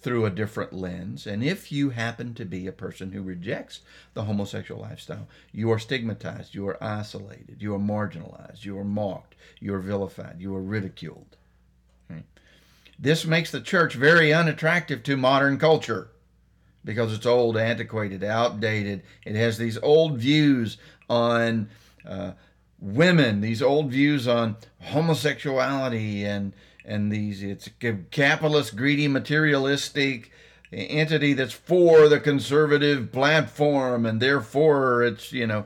through 0.02 0.26
a 0.26 0.30
different 0.30 0.74
lens. 0.74 1.26
And 1.26 1.44
if 1.44 1.72
you 1.72 1.90
happen 1.90 2.34
to 2.36 2.46
be 2.46 2.68
a 2.68 2.72
person 2.72 3.12
who 3.12 3.22
rejects 3.22 3.82
the 4.14 4.24
homosexual 4.24 4.82
lifestyle 4.82 5.28
you 5.52 5.72
are 5.72 5.80
stigmatized 5.80 6.54
you 6.54 6.68
are 6.68 6.82
isolated 6.84 7.58
you 7.60 7.74
are 7.74 7.80
marginalized 7.80 8.64
you 8.64 8.78
are 8.78 8.84
mocked 8.84 9.36
you 9.60 9.74
are 9.74 9.80
vilified 9.80 10.36
you 10.40 10.56
are 10.56 10.62
ridiculed. 10.62 11.38
This 13.00 13.26
makes 13.26 13.52
the 13.52 13.62
church 13.62 13.94
very 13.94 14.34
unattractive 14.34 15.04
to 15.04 15.18
modern 15.18 15.60
culture 15.60 16.10
because 16.84 17.14
it's 17.14 17.26
old, 17.26 17.58
antiquated, 17.58 18.24
outdated. 18.24 19.04
It 19.26 19.36
has 19.36 19.58
these 19.58 19.78
old 19.80 20.18
views 20.18 20.78
on 21.10 21.70
uh, 22.06 22.32
women, 22.80 23.42
these 23.42 23.62
old 23.62 23.92
views 23.92 24.28
on 24.28 24.58
homosexuality, 24.82 26.26
and 26.26 26.54
and 26.88 27.12
these 27.12 27.44
it's 27.44 27.68
a 27.68 27.94
capitalist, 28.12 28.76
greedy, 28.76 29.08
materialistic 29.08 30.32
entity 30.72 31.34
that's 31.34 31.54
for 31.54 32.08
the 32.08 32.20
conservative 32.20 33.12
platform, 33.12 34.06
and 34.06 34.20
therefore 34.20 35.04
it's 35.04 35.32
you 35.32 35.46
know 35.46 35.66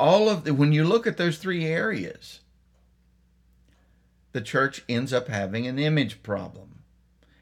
all 0.00 0.28
of 0.28 0.44
the, 0.44 0.54
when 0.54 0.72
you 0.72 0.84
look 0.84 1.06
at 1.06 1.16
those 1.16 1.38
three 1.38 1.64
areas, 1.64 2.40
the 4.32 4.40
church 4.40 4.82
ends 4.88 5.12
up 5.12 5.28
having 5.28 5.66
an 5.66 5.78
image 5.78 6.22
problem 6.22 6.72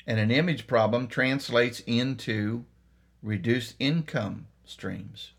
and 0.07 0.19
an 0.19 0.31
image 0.31 0.67
problem 0.67 1.07
translates 1.07 1.81
into 1.87 2.65
reduced 3.23 3.77
income 3.79 4.47
streams 4.65 5.33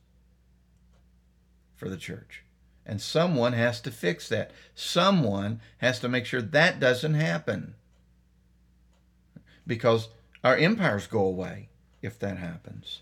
for 1.76 1.90
the 1.90 1.98
church. 1.98 2.44
And 2.86 3.02
someone 3.02 3.54
has 3.54 3.82
to 3.82 3.92
fix 3.92 4.30
that. 4.30 4.52
Someone 4.74 5.62
has 5.80 6.00
to 6.00 6.10
make 6.10 6.26
sure 6.26 6.42
that 6.42 6.80
doesn't 6.80 7.14
happen. 7.16 7.76
Because 9.66 10.10
our 10.44 10.56
empires 10.56 11.08
go 11.08 11.22
away 11.22 11.70
if 12.02 12.18
that 12.20 12.38
happens. 12.38 13.02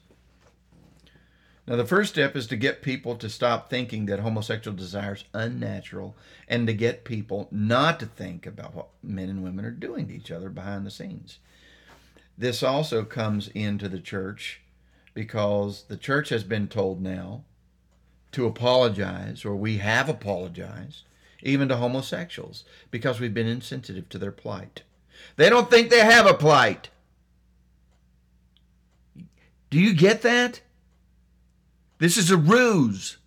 Now, 1.69 1.75
the 1.75 1.85
first 1.85 2.13
step 2.13 2.35
is 2.35 2.47
to 2.47 2.55
get 2.55 2.81
people 2.81 3.15
to 3.17 3.29
stop 3.29 3.69
thinking 3.69 4.07
that 4.07 4.21
homosexual 4.21 4.75
desire 4.75 5.13
is 5.13 5.23
unnatural 5.33 6.17
and 6.47 6.65
to 6.65 6.73
get 6.73 7.05
people 7.05 7.47
not 7.51 7.99
to 7.99 8.07
think 8.07 8.47
about 8.47 8.73
what 8.73 8.87
men 9.03 9.29
and 9.29 9.43
women 9.43 9.65
are 9.65 9.71
doing 9.71 10.07
to 10.07 10.15
each 10.15 10.31
other 10.31 10.49
behind 10.49 10.83
the 10.83 10.91
scenes. 10.91 11.37
This 12.35 12.63
also 12.63 13.03
comes 13.03 13.49
into 13.49 13.87
the 13.87 13.99
church 13.99 14.61
because 15.13 15.83
the 15.89 15.97
church 15.97 16.29
has 16.29 16.43
been 16.43 16.67
told 16.67 17.03
now 17.03 17.43
to 18.31 18.47
apologize, 18.47 19.45
or 19.45 19.55
we 19.55 19.77
have 19.77 20.09
apologized, 20.09 21.03
even 21.43 21.67
to 21.67 21.75
homosexuals, 21.75 22.63
because 22.89 23.19
we've 23.19 23.33
been 23.33 23.47
insensitive 23.47 24.09
to 24.09 24.17
their 24.17 24.31
plight. 24.31 24.81
They 25.35 25.49
don't 25.49 25.69
think 25.69 25.89
they 25.89 25.99
have 25.99 26.25
a 26.25 26.33
plight. 26.33 26.89
Do 29.69 29.79
you 29.79 29.93
get 29.93 30.21
that? 30.23 30.61
This 31.99 32.17
is 32.17 32.31
a 32.31 32.37
ruse. 32.37 33.17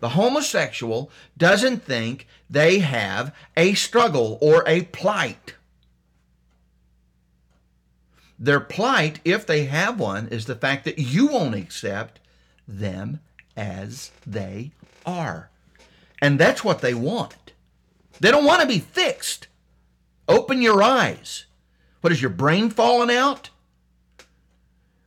The 0.00 0.10
homosexual 0.10 1.10
doesn't 1.36 1.82
think 1.82 2.26
they 2.48 2.78
have 2.78 3.34
a 3.56 3.74
struggle 3.74 4.38
or 4.40 4.62
a 4.66 4.82
plight. 4.82 5.54
Their 8.38 8.60
plight, 8.60 9.20
if 9.24 9.44
they 9.44 9.64
have 9.64 9.98
one, 9.98 10.28
is 10.28 10.46
the 10.46 10.54
fact 10.54 10.84
that 10.84 10.98
you 10.98 11.26
won't 11.26 11.56
accept 11.56 12.20
them 12.68 13.18
as 13.56 14.12
they 14.24 14.70
are. 15.04 15.50
And 16.22 16.38
that's 16.38 16.62
what 16.62 16.80
they 16.80 16.94
want. 16.94 17.52
They 18.20 18.30
don't 18.30 18.44
want 18.44 18.62
to 18.62 18.68
be 18.68 18.78
fixed. 18.78 19.47
Open 20.28 20.60
your 20.60 20.82
eyes. 20.82 21.46
What 22.00 22.12
is 22.12 22.20
your 22.20 22.30
brain 22.30 22.70
falling 22.70 23.14
out? 23.14 23.50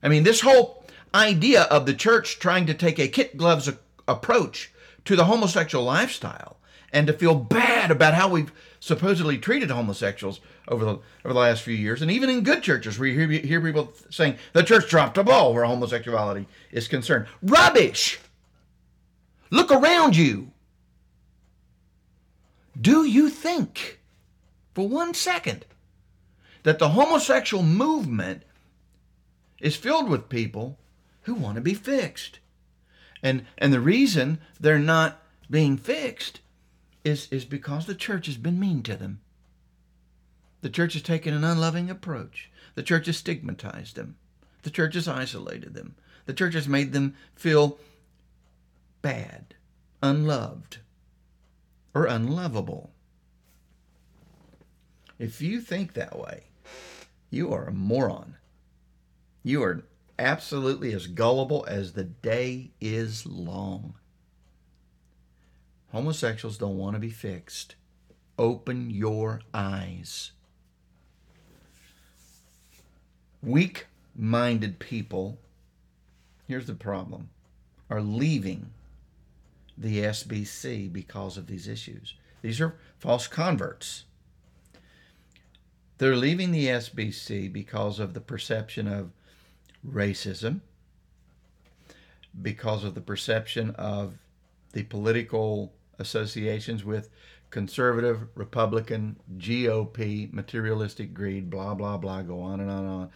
I 0.03 0.09
mean, 0.09 0.23
this 0.23 0.41
whole 0.41 0.83
idea 1.13 1.63
of 1.63 1.85
the 1.85 1.93
church 1.93 2.39
trying 2.39 2.65
to 2.65 2.73
take 2.73 2.99
a 2.99 3.07
kit 3.07 3.37
gloves 3.37 3.67
a- 3.67 3.77
approach 4.07 4.71
to 5.05 5.15
the 5.15 5.25
homosexual 5.25 5.85
lifestyle 5.85 6.57
and 6.91 7.07
to 7.07 7.13
feel 7.13 7.35
bad 7.35 7.91
about 7.91 8.13
how 8.13 8.27
we've 8.27 8.51
supposedly 8.79 9.37
treated 9.37 9.69
homosexuals 9.69 10.41
over 10.67 10.83
the 10.83 10.91
over 11.23 11.33
the 11.33 11.39
last 11.39 11.61
few 11.61 11.73
years, 11.75 12.01
and 12.01 12.11
even 12.11 12.29
in 12.29 12.43
good 12.43 12.63
churches, 12.63 12.99
we 12.99 13.13
hear, 13.13 13.27
hear 13.27 13.61
people 13.61 13.93
saying 14.09 14.35
the 14.53 14.63
church 14.63 14.89
dropped 14.89 15.17
a 15.17 15.23
ball 15.23 15.53
where 15.53 15.63
homosexuality 15.63 16.47
is 16.71 16.87
concerned. 16.87 17.27
Rubbish. 17.41 18.19
Look 19.49 19.71
around 19.71 20.15
you. 20.15 20.51
Do 22.79 23.05
you 23.05 23.29
think, 23.29 23.99
for 24.73 24.87
one 24.87 25.13
second, 25.13 25.65
that 26.63 26.79
the 26.79 26.89
homosexual 26.89 27.63
movement 27.63 28.43
is 29.59 29.75
filled 29.75 30.09
with 30.09 30.29
people 30.29 30.79
who 31.23 31.33
want 31.33 31.55
to 31.55 31.61
be 31.61 31.73
fixed? 31.73 32.39
And 33.23 33.45
and 33.57 33.71
the 33.71 33.79
reason 33.79 34.39
they're 34.59 34.79
not 34.79 35.21
being 35.49 35.77
fixed 35.77 36.39
is 37.03 37.27
is 37.31 37.45
because 37.45 37.85
the 37.85 37.95
church 37.95 38.25
has 38.27 38.37
been 38.37 38.59
mean 38.59 38.83
to 38.83 38.95
them. 38.95 39.21
The 40.61 40.69
church 40.69 40.93
has 40.93 41.01
taken 41.01 41.33
an 41.33 41.43
unloving 41.43 41.89
approach. 41.89 42.49
The 42.75 42.83
church 42.83 43.07
has 43.07 43.17
stigmatized 43.17 43.95
them. 43.95 44.17
The 44.63 44.69
church 44.69 44.93
has 44.93 45.07
isolated 45.07 45.73
them. 45.73 45.95
The 46.25 46.33
church 46.33 46.53
has 46.53 46.67
made 46.67 46.93
them 46.93 47.15
feel 47.35 47.79
bad, 49.01 49.55
unloved, 50.03 50.77
or 51.93 52.05
unlovable. 52.05 52.93
If 55.21 55.39
you 55.39 55.61
think 55.61 55.93
that 55.93 56.17
way, 56.17 56.45
you 57.29 57.53
are 57.53 57.65
a 57.65 57.71
moron. 57.71 58.37
You 59.43 59.61
are 59.61 59.83
absolutely 60.17 60.93
as 60.93 61.05
gullible 61.05 61.63
as 61.67 61.93
the 61.93 62.05
day 62.05 62.71
is 62.81 63.27
long. 63.27 63.93
Homosexuals 65.91 66.57
don't 66.57 66.79
want 66.79 66.95
to 66.95 66.99
be 66.99 67.11
fixed. 67.11 67.75
Open 68.39 68.89
your 68.89 69.41
eyes. 69.53 70.31
Weak 73.43 73.85
minded 74.15 74.79
people, 74.79 75.37
here's 76.47 76.65
the 76.65 76.73
problem, 76.73 77.29
are 77.91 78.01
leaving 78.01 78.71
the 79.77 79.99
SBC 79.99 80.91
because 80.91 81.37
of 81.37 81.45
these 81.45 81.67
issues. 81.67 82.15
These 82.41 82.59
are 82.59 82.75
false 82.97 83.27
converts. 83.27 84.05
They're 86.01 86.15
leaving 86.15 86.49
the 86.49 86.65
SBC 86.65 87.53
because 87.53 87.99
of 87.99 88.15
the 88.15 88.21
perception 88.21 88.87
of 88.87 89.11
racism, 89.87 90.61
because 92.41 92.83
of 92.83 92.95
the 92.95 93.01
perception 93.01 93.69
of 93.75 94.17
the 94.73 94.81
political 94.81 95.71
associations 95.99 96.83
with 96.83 97.11
conservative, 97.51 98.21
Republican, 98.33 99.17
GOP, 99.37 100.33
materialistic 100.33 101.13
greed, 101.13 101.51
blah, 101.51 101.75
blah, 101.75 101.97
blah, 101.97 102.23
go 102.23 102.41
on 102.41 102.61
and 102.61 102.71
on 102.71 102.79
and 102.79 102.89
on. 102.89 103.09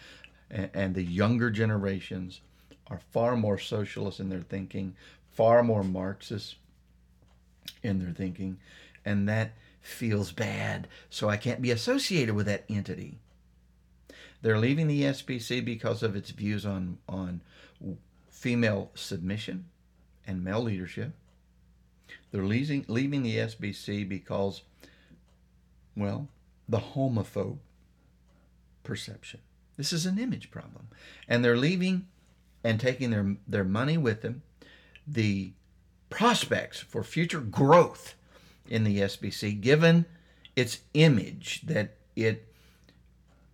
And, 0.52 0.70
and 0.76 0.94
the 0.94 1.02
younger 1.02 1.50
generations 1.50 2.42
are 2.86 3.00
far 3.12 3.36
more 3.36 3.58
socialist 3.58 4.20
in 4.20 4.30
their 4.30 4.42
thinking, 4.42 4.96
far 5.32 5.64
more 5.64 5.84
Marxist 5.84 6.58
in 7.82 7.98
their 7.98 8.14
thinking, 8.14 8.60
and 9.06 9.30
that 9.30 9.54
feels 9.82 10.32
bad. 10.32 10.88
So 11.10 11.30
I 11.30 11.38
can't 11.38 11.62
be 11.62 11.72
associated 11.72 12.36
with 12.36 12.48
that 12.48 12.66
entity. 12.68 13.20
They're 14.42 14.60
leaving 14.60 14.88
the 14.88 15.04
SBC 15.04 15.64
because 15.64 16.04
of 16.04 16.16
its 16.16 16.32
views 16.32 16.66
on, 16.66 16.98
on 17.08 17.42
female 18.30 18.92
submission 18.96 19.66
and 20.28 20.44
male 20.44 20.62
leadership. 20.62 21.14
They're 22.32 22.44
leaving, 22.44 22.86
leaving 22.88 23.24
the 23.24 23.38
SBC 23.38 24.08
because, 24.08 24.62
well, 25.96 26.28
the 26.68 26.80
homophobe 26.80 27.58
perception. 28.84 29.40
This 29.78 29.94
is 29.94 30.06
an 30.06 30.18
image 30.18 30.52
problem. 30.52 30.88
And 31.28 31.44
they're 31.44 31.58
leaving 31.58 32.08
and 32.64 32.80
taking 32.80 33.12
their, 33.12 33.36
their 33.48 33.64
money 33.64 33.98
with 33.98 34.22
them. 34.22 34.42
The 35.08 35.52
prospects 36.10 36.80
for 36.80 37.04
future 37.04 37.42
growth 37.42 38.16
in 38.68 38.84
the 38.84 39.00
SBC, 39.00 39.60
given 39.62 40.06
its 40.56 40.80
image 40.94 41.62
that 41.66 41.96
it 42.16 42.48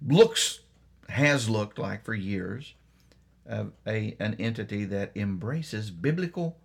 looks, 0.06 0.62
has 1.10 1.50
looked 1.50 1.78
like 1.78 2.06
for 2.06 2.14
years, 2.14 2.74
uh, 3.50 3.66
a, 3.86 4.16
an 4.20 4.36
entity 4.40 4.86
that 4.86 5.12
embraces 5.16 5.92
biblical 5.92 6.58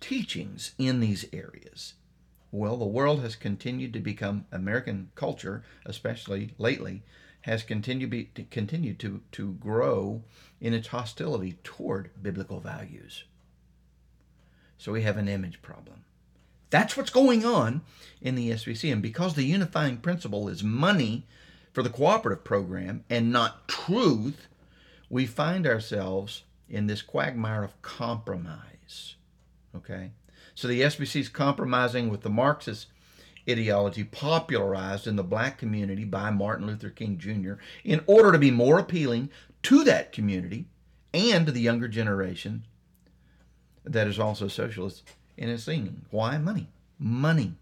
teachings 0.00 0.72
in 0.78 1.00
these 1.00 1.26
areas. 1.32 1.94
Well, 2.52 2.76
the 2.76 2.86
world 2.86 3.20
has 3.20 3.36
continued 3.36 3.92
to 3.94 4.00
become 4.00 4.46
American 4.52 5.10
culture, 5.14 5.62
especially 5.84 6.54
lately, 6.58 7.02
has 7.42 7.62
continued 7.62 8.10
be, 8.10 8.24
to 8.34 8.44
to, 8.98 9.20
to 9.32 9.52
grow 9.54 10.22
in 10.60 10.72
its 10.72 10.88
hostility 10.88 11.58
toward 11.62 12.10
biblical 12.22 12.60
values. 12.60 13.24
So 14.78 14.92
we 14.92 15.02
have 15.02 15.16
an 15.16 15.28
image 15.28 15.62
problem. 15.62 16.04
That's 16.70 16.96
what's 16.96 17.10
going 17.10 17.44
on 17.44 17.82
in 18.20 18.34
the 18.34 18.50
SBC. 18.50 18.92
And 18.92 19.02
because 19.02 19.34
the 19.34 19.44
unifying 19.44 19.98
principle 19.98 20.48
is 20.48 20.64
money 20.64 21.26
for 21.72 21.82
the 21.82 21.90
cooperative 21.90 22.44
program 22.44 23.04
and 23.08 23.32
not 23.32 23.68
truth, 23.68 24.48
we 25.08 25.26
find 25.26 25.66
ourselves 25.66 26.42
in 26.68 26.86
this 26.86 27.02
quagmire 27.02 27.62
of 27.62 27.80
compromise. 27.82 29.16
Okay? 29.74 30.10
So 30.54 30.66
the 30.66 30.82
SBC 30.82 31.20
is 31.20 31.28
compromising 31.28 32.08
with 32.08 32.22
the 32.22 32.30
Marxist 32.30 32.88
ideology 33.48 34.02
popularized 34.02 35.06
in 35.06 35.16
the 35.16 35.22
black 35.22 35.58
community 35.58 36.04
by 36.04 36.30
Martin 36.30 36.66
Luther 36.66 36.90
King 36.90 37.18
Jr. 37.18 37.54
in 37.84 38.02
order 38.06 38.32
to 38.32 38.38
be 38.38 38.50
more 38.50 38.78
appealing 38.78 39.30
to 39.62 39.84
that 39.84 40.12
community 40.12 40.66
and 41.14 41.46
to 41.46 41.52
the 41.52 41.60
younger 41.60 41.88
generation 41.88 42.64
that 43.84 44.08
is 44.08 44.18
also 44.18 44.48
socialist 44.48 45.04
in 45.36 45.48
its 45.48 45.66
leaning. 45.66 46.02
Why? 46.10 46.38
Money. 46.38 46.68
Money. 46.98 47.54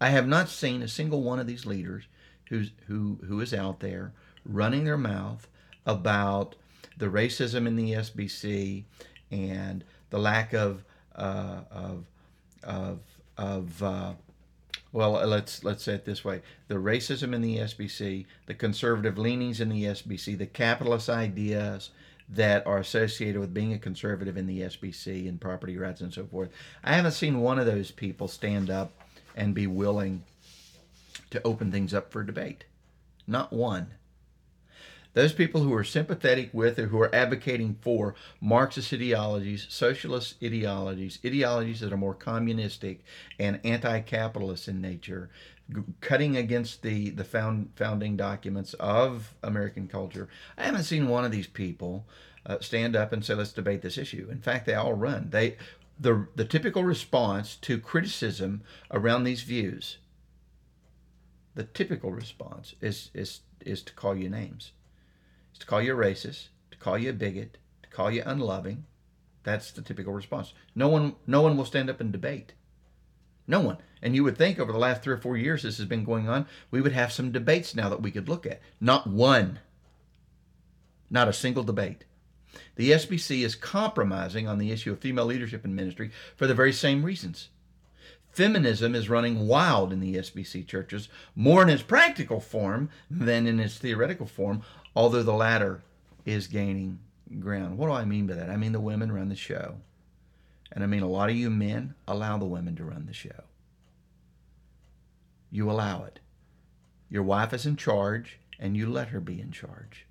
I 0.00 0.10
have 0.10 0.26
not 0.26 0.48
seen 0.48 0.82
a 0.82 0.88
single 0.88 1.22
one 1.22 1.38
of 1.38 1.46
these 1.46 1.66
leaders 1.66 2.04
who's, 2.48 2.72
who, 2.86 3.18
who 3.26 3.40
is 3.40 3.52
out 3.52 3.80
there 3.80 4.12
running 4.44 4.84
their 4.84 4.96
mouth 4.96 5.46
about 5.86 6.56
the 6.96 7.06
racism 7.06 7.66
in 7.66 7.76
the 7.76 7.92
SBC 7.92 8.84
and 9.30 9.84
the 10.10 10.18
lack 10.18 10.52
of 10.52 10.84
uh, 11.16 11.60
of 11.70 12.04
of 12.62 13.00
of 13.36 13.82
uh, 13.82 14.12
well 14.92 15.12
let's 15.26 15.64
let's 15.64 15.82
say 15.82 15.94
it 15.94 16.04
this 16.04 16.24
way 16.24 16.42
the 16.68 16.74
racism 16.74 17.34
in 17.34 17.40
the 17.42 17.58
SBC 17.58 18.26
the 18.46 18.54
conservative 18.54 19.18
leanings 19.18 19.60
in 19.60 19.68
the 19.68 19.84
SBC 19.84 20.36
the 20.36 20.46
capitalist 20.46 21.08
ideas 21.08 21.90
that 22.32 22.66
are 22.66 22.78
associated 22.78 23.40
with 23.40 23.52
being 23.52 23.72
a 23.72 23.78
conservative 23.78 24.36
in 24.36 24.46
the 24.46 24.60
SBC 24.60 25.28
and 25.28 25.40
property 25.40 25.76
rights 25.76 26.00
and 26.00 26.14
so 26.14 26.26
forth. 26.26 26.50
I 26.84 26.94
haven't 26.94 27.12
seen 27.12 27.40
one 27.40 27.58
of 27.58 27.66
those 27.66 27.90
people 27.90 28.28
stand 28.28 28.70
up 28.70 28.92
and 29.34 29.54
be 29.54 29.66
willing 29.66 30.22
to 31.30 31.42
open 31.44 31.72
things 31.72 31.92
up 31.92 32.12
for 32.12 32.22
debate. 32.22 32.64
Not 33.26 33.52
one. 33.52 33.88
Those 35.12 35.32
people 35.32 35.62
who 35.62 35.74
are 35.74 35.82
sympathetic 35.82 36.50
with 36.52 36.78
or 36.78 36.86
who 36.86 37.00
are 37.00 37.12
advocating 37.12 37.76
for 37.80 38.14
Marxist 38.40 38.92
ideologies, 38.92 39.66
socialist 39.68 40.36
ideologies, 40.42 41.18
ideologies 41.24 41.80
that 41.80 41.92
are 41.92 41.96
more 41.96 42.14
communistic 42.14 43.02
and 43.38 43.58
anti-capitalist 43.64 44.68
in 44.68 44.80
nature, 44.80 45.28
cutting 46.00 46.36
against 46.36 46.82
the 46.82 47.10
the 47.10 47.24
found, 47.24 47.70
founding 47.76 48.16
documents 48.16 48.74
of 48.74 49.34
American 49.42 49.88
culture. 49.88 50.28
I 50.56 50.64
haven't 50.64 50.84
seen 50.84 51.08
one 51.08 51.24
of 51.24 51.32
these 51.32 51.46
people 51.46 52.06
uh, 52.46 52.58
stand 52.60 52.96
up 52.96 53.12
and 53.12 53.24
say, 53.24 53.34
"Let's 53.34 53.52
debate 53.52 53.82
this 53.82 53.98
issue." 53.98 54.28
In 54.30 54.40
fact, 54.40 54.66
they 54.66 54.74
all 54.74 54.94
run. 54.94 55.30
They 55.30 55.56
the 55.98 56.28
the 56.36 56.44
typical 56.44 56.84
response 56.84 57.56
to 57.56 57.78
criticism 57.78 58.62
around 58.90 59.24
these 59.24 59.42
views. 59.42 59.98
The 61.54 61.64
typical 61.64 62.12
response 62.12 62.74
is 62.80 63.10
is 63.14 63.40
is 63.60 63.82
to 63.82 63.92
call 63.92 64.16
you 64.16 64.28
names 64.28 64.72
is 65.52 65.58
to 65.58 65.66
call 65.66 65.82
you 65.82 65.94
a 65.94 65.96
racist, 65.96 66.48
to 66.70 66.78
call 66.78 66.98
you 66.98 67.10
a 67.10 67.12
bigot, 67.14 67.58
to 67.82 67.88
call 67.88 68.10
you 68.10 68.22
unloving. 68.24 68.84
That's 69.42 69.70
the 69.70 69.82
typical 69.82 70.12
response. 70.12 70.52
No 70.74 70.88
one, 70.88 71.16
no 71.26 71.42
one 71.42 71.56
will 71.56 71.64
stand 71.64 71.88
up 71.88 72.00
and 72.00 72.12
debate. 72.12 72.52
No 73.50 73.60
one. 73.60 73.78
And 74.00 74.14
you 74.14 74.22
would 74.22 74.38
think 74.38 74.60
over 74.60 74.70
the 74.70 74.78
last 74.78 75.02
three 75.02 75.12
or 75.12 75.18
four 75.18 75.36
years 75.36 75.64
this 75.64 75.78
has 75.78 75.86
been 75.86 76.04
going 76.04 76.28
on, 76.28 76.46
we 76.70 76.80
would 76.80 76.92
have 76.92 77.12
some 77.12 77.32
debates 77.32 77.74
now 77.74 77.88
that 77.88 78.00
we 78.00 78.12
could 78.12 78.28
look 78.28 78.46
at. 78.46 78.60
Not 78.80 79.08
one. 79.08 79.58
Not 81.10 81.26
a 81.26 81.32
single 81.32 81.64
debate. 81.64 82.04
The 82.76 82.92
SBC 82.92 83.42
is 83.42 83.56
compromising 83.56 84.46
on 84.46 84.58
the 84.58 84.70
issue 84.70 84.92
of 84.92 85.00
female 85.00 85.26
leadership 85.26 85.64
in 85.64 85.74
ministry 85.74 86.12
for 86.36 86.46
the 86.46 86.54
very 86.54 86.72
same 86.72 87.04
reasons. 87.04 87.48
Feminism 88.30 88.94
is 88.94 89.10
running 89.10 89.48
wild 89.48 89.92
in 89.92 89.98
the 89.98 90.14
SBC 90.14 90.64
churches, 90.68 91.08
more 91.34 91.60
in 91.60 91.68
its 91.68 91.82
practical 91.82 92.38
form 92.38 92.88
than 93.10 93.48
in 93.48 93.58
its 93.58 93.78
theoretical 93.78 94.26
form, 94.26 94.62
although 94.94 95.24
the 95.24 95.32
latter 95.32 95.82
is 96.24 96.46
gaining 96.46 97.00
ground. 97.40 97.76
What 97.76 97.88
do 97.88 97.92
I 97.94 98.04
mean 98.04 98.28
by 98.28 98.34
that? 98.34 98.48
I 98.48 98.56
mean 98.56 98.70
the 98.70 98.78
women 98.78 99.10
run 99.10 99.28
the 99.28 99.34
show. 99.34 99.78
And 100.72 100.84
I 100.84 100.86
mean 100.86 101.02
a 101.02 101.08
lot 101.08 101.30
of 101.30 101.36
you 101.36 101.50
men 101.50 101.94
allow 102.06 102.38
the 102.38 102.44
women 102.44 102.76
to 102.76 102.84
run 102.84 103.06
the 103.06 103.12
show. 103.12 103.44
You 105.50 105.70
allow 105.70 106.04
it. 106.04 106.20
Your 107.08 107.24
wife 107.24 107.52
is 107.52 107.66
in 107.66 107.76
charge 107.76 108.38
and 108.58 108.76
you 108.76 108.88
let 108.88 109.08
her 109.08 109.20
be 109.20 109.40
in 109.40 109.50
charge. 109.50 110.06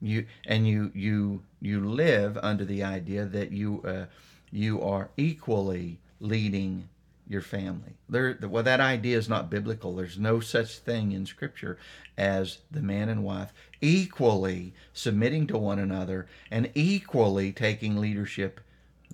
You 0.00 0.26
and 0.44 0.66
you 0.66 0.90
you 0.94 1.42
you 1.60 1.80
live 1.80 2.36
under 2.42 2.64
the 2.64 2.82
idea 2.82 3.24
that 3.24 3.52
you 3.52 3.82
uh, 3.82 4.06
you 4.50 4.82
are 4.82 5.10
equally 5.16 5.98
leading 6.20 6.88
your 7.28 7.42
family. 7.42 7.94
There, 8.08 8.38
well, 8.42 8.62
that 8.62 8.80
idea 8.80 9.18
is 9.18 9.28
not 9.28 9.50
biblical. 9.50 9.94
There's 9.94 10.18
no 10.18 10.40
such 10.40 10.78
thing 10.78 11.12
in 11.12 11.26
Scripture 11.26 11.78
as 12.16 12.58
the 12.70 12.82
man 12.82 13.08
and 13.08 13.24
wife 13.24 13.52
equally 13.80 14.74
submitting 14.92 15.46
to 15.48 15.58
one 15.58 15.78
another 15.78 16.26
and 16.50 16.70
equally 16.74 17.52
taking 17.52 17.96
leadership 17.96 18.60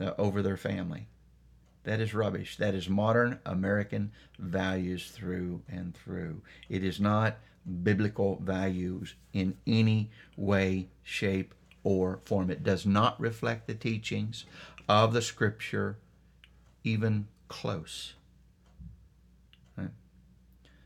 uh, 0.01 0.13
over 0.19 0.43
their 0.43 0.57
family. 0.57 1.09
That 1.85 2.01
is 2.01 2.15
rubbish. 2.15 2.57
That 2.59 2.75
is 2.75 2.89
modern 2.89 3.41
American 3.45 4.13
values 4.39 5.11
through 5.11 5.63
and 5.69 5.95
through. 5.95 6.43
It 6.69 6.85
is 6.85 7.01
not 7.01 7.39
biblical 7.83 8.39
values 8.43 9.15
in 9.33 9.57
any 9.67 10.11
way, 10.37 10.89
shape, 11.03 11.55
or 11.83 12.21
form. 12.25 12.51
It 12.51 12.63
does 12.63 12.87
not 12.87 13.21
reflect 13.21 13.67
the 13.67 13.75
teachings 13.75 14.45
of 14.89 15.13
the 15.13 15.23
Scripture, 15.23 15.99
even 16.85 17.27
close. 17.53 18.15
Right? 19.77 19.91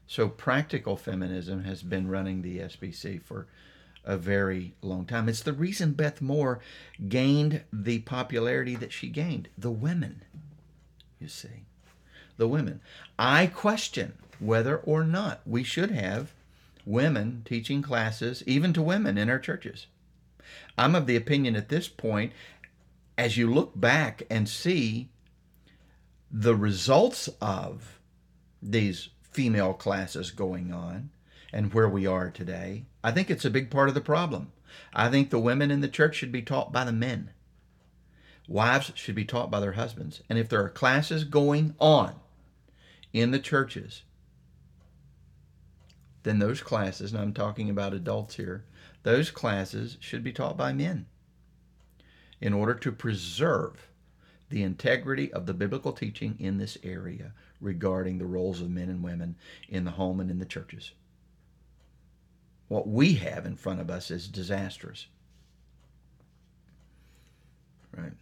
So, 0.07 0.29
practical 0.29 0.97
feminism 0.97 1.65
has 1.65 1.83
been 1.83 2.09
running 2.09 2.43
the 2.43 2.59
SBC 2.59 3.23
for 3.23 3.47
a 4.05 4.17
very 4.17 4.75
long 4.83 5.05
time. 5.05 5.29
It's 5.29 5.43
the 5.43 5.53
reason 5.53 5.93
Beth 5.93 6.21
Moore 6.21 6.61
gained 7.09 7.63
the 7.73 8.01
popularity 8.01 8.75
that 8.77 8.93
she 8.93 9.09
gained. 9.09 9.49
The 9.57 9.71
women, 9.71 10.23
you 11.21 11.29
see. 11.29 11.65
The 12.37 12.49
women. 12.49 12.81
I 13.19 13.47
question 13.47 14.15
whether 14.39 14.77
or 14.77 15.05
not 15.05 15.41
we 15.47 15.63
should 15.63 15.93
have 15.93 16.33
women 16.85 17.43
teaching 17.45 17.81
classes, 17.81 18.43
even 18.47 18.73
to 18.73 18.83
women 18.83 19.17
in 19.17 19.31
our 19.31 19.39
churches. 19.39 19.87
I'm 20.77 20.95
of 20.95 21.07
the 21.07 21.17
opinion 21.17 21.57
at 21.57 21.69
this 21.69 21.89
point, 21.89 22.33
as 23.17 23.37
you 23.37 23.53
look 23.53 23.73
back 23.79 24.23
and 24.29 24.49
see 24.49 25.09
the 26.31 26.55
results 26.55 27.29
of 27.41 28.01
these 28.63 29.11
female 29.23 29.75
classes 29.75 30.31
going 30.31 30.73
on 30.73 31.11
and 31.53 31.73
where 31.73 31.89
we 31.89 32.07
are 32.07 32.31
today, 32.31 32.87
I 33.05 33.13
think 33.13 33.31
it's 33.31 33.45
a 33.45 33.51
big 33.51 33.71
part 33.71 33.89
of 33.89 33.95
the 33.95 34.01
problem. 34.01 34.53
I 34.93 35.09
think 35.09 35.31
the 35.31 35.39
women 35.39 35.71
in 35.71 35.81
the 35.81 35.89
church 35.89 36.17
should 36.17 36.33
be 36.33 36.43
taught 36.43 36.73
by 36.73 36.85
the 36.85 36.93
men. 36.93 37.31
Wives 38.49 38.93
should 38.95 39.15
be 39.15 39.25
taught 39.25 39.51
by 39.51 39.61
their 39.61 39.73
husbands. 39.73 40.23
And 40.29 40.39
if 40.39 40.49
there 40.49 40.63
are 40.65 40.69
classes 40.69 41.25
going 41.25 41.75
on 41.79 42.15
in 43.13 43.31
the 43.31 43.39
churches, 43.39 44.03
then 46.23 46.39
those 46.39 46.61
classes, 46.61 47.13
and 47.13 47.21
I'm 47.21 47.33
talking 47.33 47.71
about 47.71 47.95
adults 47.95 48.37
here, 48.37 48.65
those 49.03 49.31
classes 49.31 49.97
should 50.01 50.25
be 50.25 50.33
taught 50.33 50.57
by 50.57 50.73
men 50.73 51.07
in 52.41 52.53
order 52.53 52.75
to 52.75 52.93
preserve 52.93 53.89
the 54.49 54.63
integrity 54.63 55.33
of 55.33 55.47
the 55.47 55.55
biblical 55.55 55.93
teaching 55.93 56.37
in 56.39 56.59
this 56.59 56.79
area 56.83 57.33
regarding 57.61 58.19
the 58.19 58.27
roles 58.27 58.61
of 58.61 58.71
men 58.71 58.89
and 58.89 59.03
women 59.03 59.37
in 59.69 59.85
the 59.85 59.93
home 59.93 60.21
and 60.21 60.31
in 60.31 60.39
the 60.39 60.45
churches. 60.45 60.93
What 62.69 62.89
we 62.89 63.15
have 63.15 63.47
in 63.47 63.57
front 63.57 63.81
of 63.81 63.91
us 63.91 64.11
is 64.11 64.29
disastrous. 64.29 65.07
Right. 67.97 68.13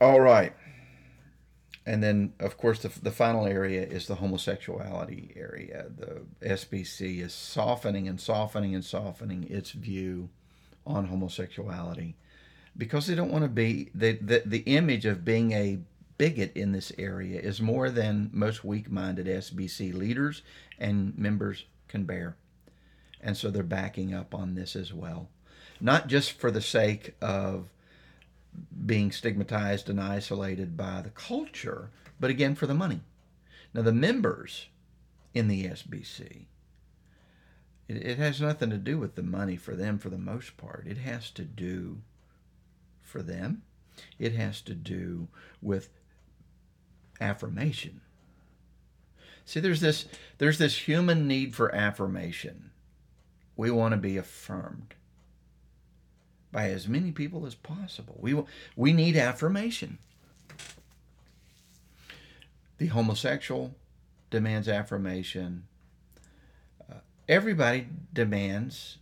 All 0.00 0.20
right. 0.20 0.54
And 1.86 2.02
then, 2.02 2.32
of 2.40 2.56
course, 2.56 2.80
the, 2.80 2.88
the 2.88 3.10
final 3.10 3.46
area 3.46 3.82
is 3.82 4.06
the 4.06 4.14
homosexuality 4.14 5.34
area. 5.36 5.86
The 5.94 6.22
SBC 6.42 7.20
is 7.20 7.34
softening 7.34 8.08
and 8.08 8.18
softening 8.18 8.74
and 8.74 8.84
softening 8.84 9.44
its 9.50 9.72
view 9.72 10.30
on 10.86 11.06
homosexuality 11.06 12.16
because 12.76 13.06
they 13.06 13.14
don't 13.14 13.30
want 13.30 13.44
to 13.44 13.48
be 13.48 13.90
the, 13.94 14.12
the 14.12 14.42
the 14.44 14.58
image 14.60 15.06
of 15.06 15.24
being 15.24 15.52
a 15.52 15.78
bigot 16.18 16.52
in 16.54 16.72
this 16.72 16.92
area 16.98 17.40
is 17.40 17.60
more 17.60 17.90
than 17.90 18.30
most 18.32 18.64
weak-minded 18.64 19.26
SBC 19.26 19.92
leaders 19.92 20.42
and 20.78 21.16
members 21.18 21.64
can 21.88 22.04
bear. 22.04 22.36
And 23.20 23.36
so 23.36 23.50
they're 23.50 23.62
backing 23.62 24.14
up 24.14 24.34
on 24.34 24.54
this 24.54 24.76
as 24.76 24.92
well. 24.92 25.28
Not 25.80 26.06
just 26.06 26.32
for 26.32 26.50
the 26.50 26.60
sake 26.60 27.14
of 27.20 27.68
being 28.86 29.10
stigmatized 29.10 29.88
and 29.88 30.00
isolated 30.00 30.76
by 30.76 31.02
the 31.02 31.10
culture, 31.10 31.90
but 32.20 32.30
again 32.30 32.54
for 32.54 32.66
the 32.66 32.74
money. 32.74 33.00
Now 33.72 33.82
the 33.82 33.92
members 33.92 34.66
in 35.32 35.48
the 35.48 35.64
SBC 35.64 36.44
it, 37.88 37.96
it 37.96 38.18
has 38.18 38.40
nothing 38.40 38.70
to 38.70 38.78
do 38.78 38.98
with 38.98 39.14
the 39.14 39.22
money 39.22 39.56
for 39.56 39.74
them 39.74 39.98
for 39.98 40.10
the 40.10 40.18
most 40.18 40.56
part. 40.56 40.86
It 40.86 40.98
has 40.98 41.30
to 41.32 41.42
do 41.42 41.98
for 43.02 43.22
them. 43.22 43.62
It 44.18 44.34
has 44.34 44.60
to 44.62 44.74
do 44.74 45.28
with 45.62 45.88
affirmation. 47.20 48.00
See, 49.44 49.60
there's 49.60 49.80
this 49.80 50.06
there's 50.38 50.58
this 50.58 50.88
human 50.88 51.28
need 51.28 51.54
for 51.54 51.74
affirmation. 51.74 52.70
We 53.56 53.70
want 53.70 53.92
to 53.92 53.98
be 53.98 54.16
affirmed 54.16 54.94
by 56.50 56.70
as 56.70 56.88
many 56.88 57.12
people 57.12 57.46
as 57.46 57.54
possible. 57.54 58.16
We 58.18 58.42
we 58.74 58.92
need 58.92 59.16
affirmation. 59.16 59.98
The 62.78 62.86
homosexual 62.86 63.74
demands 64.30 64.68
affirmation 64.68 65.64
everybody 67.28 67.88
demands 68.12 68.98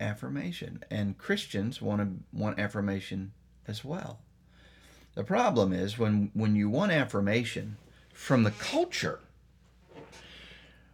affirmation, 0.00 0.82
and 0.90 1.18
Christians 1.18 1.82
want 1.82 2.00
to 2.00 2.38
want 2.38 2.58
affirmation 2.58 3.32
as 3.68 3.84
well. 3.84 4.20
The 5.14 5.24
problem 5.24 5.72
is 5.72 5.98
when 5.98 6.30
when 6.34 6.56
you 6.56 6.68
want 6.70 6.92
affirmation 6.92 7.76
from 8.12 8.42
the 8.42 8.50
culture, 8.52 9.20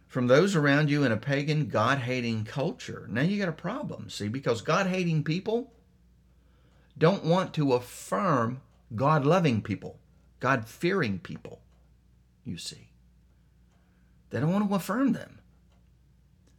from 0.07 0.27
those 0.27 0.55
around 0.55 0.89
you 0.89 1.03
in 1.03 1.11
a 1.11 1.17
pagan, 1.17 1.67
God-hating 1.67 2.45
culture, 2.45 3.07
now 3.09 3.21
you 3.21 3.39
got 3.39 3.49
a 3.49 3.53
problem. 3.53 4.09
See, 4.09 4.27
because 4.27 4.61
God-hating 4.61 5.23
people 5.23 5.71
don't 6.97 7.23
want 7.23 7.53
to 7.55 7.73
affirm 7.73 8.61
God-loving 8.95 9.61
people, 9.61 9.99
God-fearing 10.39 11.19
people. 11.19 11.61
You 12.43 12.57
see, 12.57 12.89
they 14.29 14.39
don't 14.39 14.51
want 14.51 14.69
to 14.69 14.75
affirm 14.75 15.13
them 15.13 15.36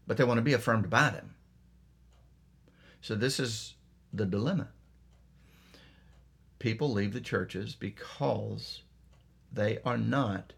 but 0.08 0.16
they 0.18 0.24
want 0.24 0.38
to 0.38 0.42
be 0.42 0.54
affirmed 0.54 0.90
by 0.90 1.10
them. 1.10 1.36
So 3.02 3.14
this 3.14 3.40
is 3.40 3.74
the 4.12 4.26
dilemma. 4.26 4.70
People 6.58 6.92
leave 6.92 7.12
the 7.12 7.20
churches 7.20 7.76
because 7.76 8.82
they 9.52 9.78
are 9.84 9.98
not 9.98 10.54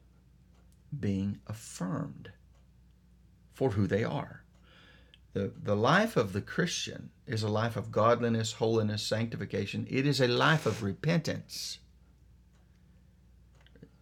being 0.98 1.40
affirmed. 1.46 2.30
for 3.54 3.72
who 3.72 3.86
they 3.86 4.04
are. 4.04 4.42
The, 5.34 5.52
the 5.62 5.76
life 5.76 6.16
of 6.16 6.32
the 6.32 6.40
Christian 6.40 7.10
is 7.26 7.42
a 7.42 7.48
life 7.48 7.76
of 7.76 7.92
godliness, 7.92 8.54
holiness, 8.54 9.02
sanctification. 9.02 9.86
It 9.90 10.06
is 10.06 10.20
a 10.20 10.28
life 10.28 10.66
of 10.66 10.82
repentance. 10.82 11.78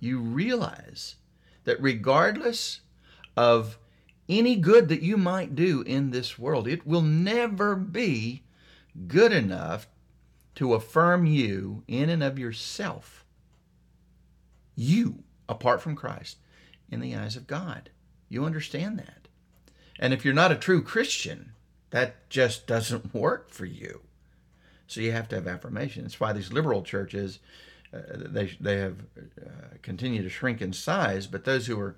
You 0.01 0.20
realize 0.20 1.16
that 1.64 1.82
regardless 1.82 2.80
of 3.36 3.78
any 4.29 4.57
good 4.57 4.89
that 4.89 5.03
you 5.03 5.16
might 5.16 5.55
do 5.55 5.83
in 5.83 6.11
this 6.11 6.39
world, 6.39 6.68
it 6.68 6.87
will 6.87 7.03
never 7.03 7.74
be 7.74 8.43
good 9.07 9.33
enough 9.33 9.87
to 10.57 10.74
affirm 10.74 11.24
you 11.24 11.83
in 11.87 12.11
and 12.11 12.22
of 12.22 12.39
yourself. 12.39 13.24
You, 14.74 15.22
apart 15.49 15.81
from 15.81 15.97
Christ, 15.97 16.39
in 16.91 17.01
the 17.01 17.14
eyes 17.14 17.37
of 17.37 17.47
God. 17.47 17.91
You 18.29 18.45
understand 18.45 18.99
that. 18.99 19.29
And 19.99 20.12
if 20.12 20.24
you're 20.24 20.35
not 20.35 20.53
a 20.53 20.57
true 20.57 20.83
Christian, 20.83 21.53
that 21.91 22.29
just 22.29 22.66
doesn't 22.66 23.14
work 23.14 23.51
for 23.51 23.64
you. 23.64 24.01
So 24.87 25.01
you 25.01 25.12
have 25.12 25.29
to 25.29 25.37
have 25.37 25.47
affirmation. 25.47 26.03
That's 26.03 26.20
why 26.20 26.33
these 26.33 26.53
liberal 26.53 26.83
churches, 26.83 27.41
uh, 27.93 28.01
they 28.14 28.57
they 28.59 28.79
have 28.79 28.97
uh, 29.18 29.76
continued 29.83 30.22
to 30.22 30.31
shrink 30.31 30.62
in 30.62 30.72
size, 30.72 31.26
but 31.26 31.45
those 31.45 31.66
who 31.66 31.79
are 31.79 31.97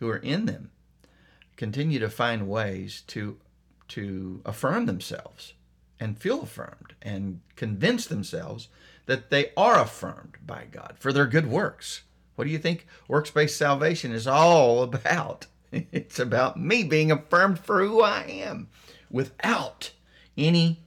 who 0.00 0.08
are 0.08 0.18
in 0.18 0.46
them 0.46 0.70
continue 1.62 2.00
to 2.00 2.10
find 2.10 2.48
ways 2.48 3.04
to 3.06 3.38
to 3.86 4.42
affirm 4.44 4.84
themselves 4.86 5.52
and 6.00 6.18
feel 6.18 6.42
affirmed 6.42 6.92
and 7.00 7.40
convince 7.54 8.04
themselves 8.04 8.66
that 9.06 9.30
they 9.30 9.52
are 9.56 9.78
affirmed 9.80 10.38
by 10.44 10.64
God 10.68 10.96
for 10.98 11.12
their 11.12 11.28
good 11.28 11.46
works. 11.46 12.02
What 12.34 12.46
do 12.46 12.50
you 12.50 12.58
think 12.58 12.88
works 13.06 13.30
based 13.30 13.56
salvation 13.56 14.10
is 14.10 14.26
all 14.26 14.82
about? 14.82 15.46
It's 15.92 16.18
about 16.18 16.58
me 16.58 16.82
being 16.82 17.12
affirmed 17.12 17.60
for 17.60 17.86
who 17.86 18.02
I 18.02 18.24
am 18.24 18.68
without 19.08 19.92
any 20.36 20.80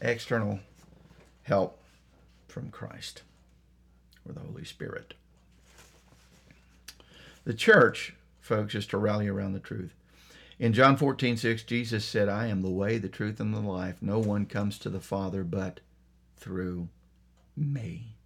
external 0.00 0.60
help 1.42 1.78
from 2.48 2.70
Christ 2.70 3.20
or 4.26 4.32
the 4.32 4.40
Holy 4.40 4.64
Spirit. 4.64 5.12
The 7.44 7.52
church, 7.52 8.14
folks, 8.42 8.74
is 8.74 8.86
to 8.88 8.98
rally 8.98 9.28
around 9.28 9.52
the 9.52 9.60
truth. 9.60 9.94
In 10.58 10.74
John 10.74 10.96
14, 10.96 11.38
6, 11.38 11.62
Jesus 11.62 12.04
said, 12.04 12.28
I 12.28 12.46
am 12.46 12.60
the 12.60 12.70
way, 12.70 12.98
the 12.98 13.08
truth, 13.08 13.40
and 13.40 13.54
the 13.54 13.60
life. 13.60 13.96
No 14.00 14.18
one 14.18 14.44
comes 14.46 14.78
to 14.80 14.90
the 14.90 15.00
Father 15.00 15.42
but 15.42 15.80
through 16.36 16.88
me. 17.56 18.16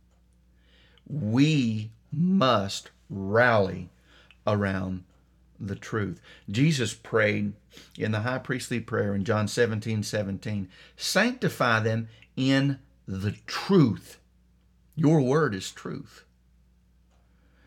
We 1.08 1.92
must 2.12 2.90
rally 3.08 3.90
around 4.46 5.04
the 5.58 5.76
truth. 5.76 6.20
Jesus 6.50 6.92
prayed 6.92 7.54
in 7.96 8.12
the 8.12 8.20
high 8.20 8.38
priestly 8.38 8.80
prayer 8.80 9.14
in 9.14 9.24
John 9.24 9.48
17 9.48 10.02
17, 10.02 10.68
sanctify 10.96 11.80
them 11.80 12.08
in 12.36 12.78
the 13.06 13.32
truth. 13.46 14.18
Your 14.94 15.20
word 15.20 15.54
is 15.54 15.70
truth. 15.70 16.25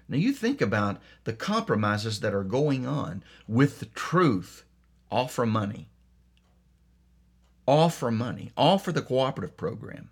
Now 0.10 0.18
you 0.18 0.34
think 0.34 0.60
about 0.60 1.00
the 1.24 1.34
compromises 1.34 2.20
that 2.22 2.34
are 2.34 2.44
going 2.44 2.88
on 2.88 3.24
with 3.48 3.80
the 3.80 3.86
truth, 3.86 4.66
all 5.12 5.28
for 5.28 5.46
money. 5.46 5.88
All 7.68 7.90
for 7.90 8.10
money, 8.10 8.52
all 8.58 8.80
for 8.80 8.92
the 8.92 9.04
cooperative 9.04 9.56
program. 9.56 10.10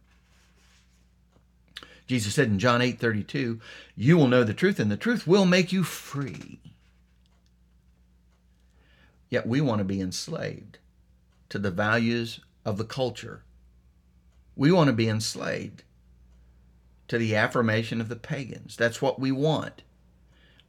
Jesus 2.05 2.35
said 2.35 2.47
in 2.47 2.59
John 2.59 2.81
8 2.81 2.99
32, 2.99 3.59
You 3.95 4.17
will 4.17 4.27
know 4.27 4.43
the 4.43 4.53
truth, 4.53 4.79
and 4.79 4.91
the 4.91 4.95
truth 4.95 5.25
will 5.25 5.45
make 5.45 5.73
you 5.73 5.83
free. 5.83 6.59
Yet 9.29 9.47
we 9.47 9.59
want 9.59 9.79
to 9.79 9.83
be 9.83 9.99
enslaved 9.99 10.77
to 11.49 11.57
the 11.57 11.71
values 11.71 12.39
of 12.63 12.77
the 12.77 12.85
culture. 12.85 13.43
We 14.55 14.71
want 14.71 14.87
to 14.87 14.93
be 14.93 15.09
enslaved 15.09 15.83
to 17.07 17.17
the 17.17 17.35
affirmation 17.35 17.99
of 17.99 18.09
the 18.09 18.15
pagans. 18.15 18.75
That's 18.75 19.01
what 19.01 19.19
we 19.19 19.31
want. 19.31 19.81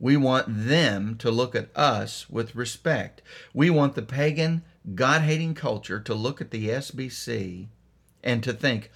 We 0.00 0.16
want 0.16 0.46
them 0.48 1.16
to 1.18 1.30
look 1.30 1.54
at 1.54 1.76
us 1.76 2.30
with 2.30 2.54
respect. 2.54 3.20
We 3.52 3.68
want 3.68 3.94
the 3.94 4.02
pagan, 4.02 4.62
God 4.94 5.22
hating 5.22 5.54
culture 5.54 6.00
to 6.00 6.14
look 6.14 6.40
at 6.40 6.50
the 6.50 6.68
SBC 6.68 7.66
and 8.22 8.42
to 8.44 8.52
think, 8.52 8.90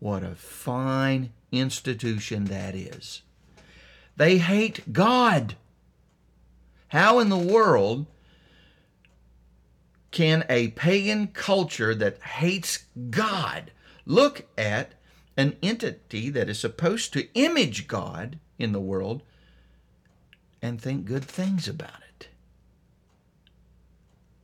what 0.00 0.22
a 0.22 0.34
fine 0.34 1.32
institution 1.50 2.44
that 2.46 2.74
is. 2.74 3.22
They 4.16 4.38
hate 4.38 4.92
God. 4.92 5.56
How 6.88 7.18
in 7.18 7.30
the 7.30 7.38
world 7.38 8.06
can 10.10 10.44
a 10.48 10.68
pagan 10.68 11.28
culture 11.28 11.94
that 11.94 12.22
hates 12.22 12.84
God 13.10 13.72
look 14.06 14.46
at 14.56 14.92
an 15.36 15.56
entity 15.62 16.30
that 16.30 16.48
is 16.48 16.60
supposed 16.60 17.12
to 17.14 17.32
image 17.34 17.88
God 17.88 18.38
in 18.58 18.72
the 18.72 18.80
world 18.80 19.22
and 20.64 20.80
think 20.80 21.04
good 21.04 21.26
things 21.26 21.68
about 21.68 22.00
it? 22.08 22.28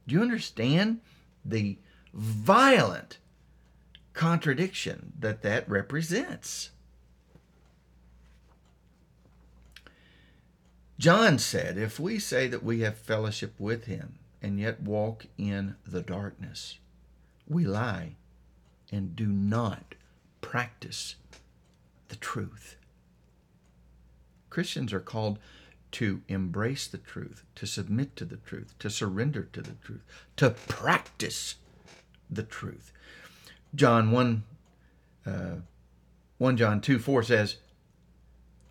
Do 0.07 0.15
you 0.15 0.21
understand 0.21 1.01
the 1.43 1.79
violent 2.13 3.17
contradiction 4.13 5.15
that 5.19 5.41
that 5.41 5.67
represents? 5.67 6.73
John 10.99 11.39
said, 11.39 11.79
If 11.79 11.99
we 11.99 12.19
say 12.19 12.49
that 12.49 12.63
we 12.63 12.81
have 12.81 12.99
fellowship 12.99 13.55
with 13.59 13.87
him 13.87 14.19
and 14.43 14.61
yet 14.61 14.83
walk 14.83 15.25
in 15.39 15.77
the 15.87 16.03
darkness, 16.03 16.77
we 17.49 17.65
lie 17.65 18.17
and 18.93 19.17
do 19.17 19.27
not 19.27 19.95
practice 20.43 21.15
the 22.09 22.17
truth. 22.17 22.77
Christians 24.51 24.93
are 24.93 25.01
called 25.01 25.39
to 25.93 26.23
embrace 26.29 26.87
the 26.87 26.99
truth, 26.99 27.45
to 27.57 27.67
submit 27.67 28.17
to 28.17 28.25
the 28.25 28.37
truth, 28.37 28.75
to 28.79 28.91
surrender 28.91 29.43
to 29.53 29.63
the 29.63 29.75
truth, 29.83 30.03
to 30.37 30.51
practice 30.51 31.57
the 32.31 32.43
truth. 32.43 32.93
John 33.75 34.11
1, 34.11 34.43
uh, 35.27 35.55
1 36.39 36.57
John 36.57 36.81
2 36.81 36.99
4 36.99 37.23
says, 37.23 37.57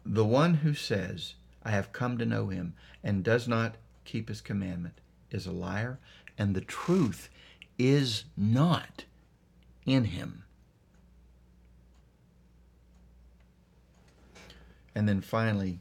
The 0.05 0.25
one 0.25 0.55
who 0.55 0.73
says, 0.73 1.35
I 1.63 1.71
have 1.71 1.91
come 1.91 2.17
to 2.17 2.25
know 2.25 2.47
him, 2.47 2.73
and 3.03 3.23
does 3.23 3.47
not 3.47 3.75
keep 4.05 4.29
his 4.29 4.41
commandment 4.41 4.99
is 5.31 5.45
a 5.45 5.51
liar, 5.51 5.99
and 6.37 6.55
the 6.55 6.61
truth 6.61 7.29
is 7.77 8.25
not 8.35 9.05
in 9.85 10.05
him. 10.05 10.43
And 14.95 15.07
then 15.07 15.21
finally, 15.21 15.79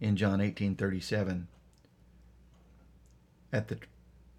in 0.00 0.16
John 0.16 0.40
18:37 0.40 1.46
at 3.52 3.68
the, 3.68 3.78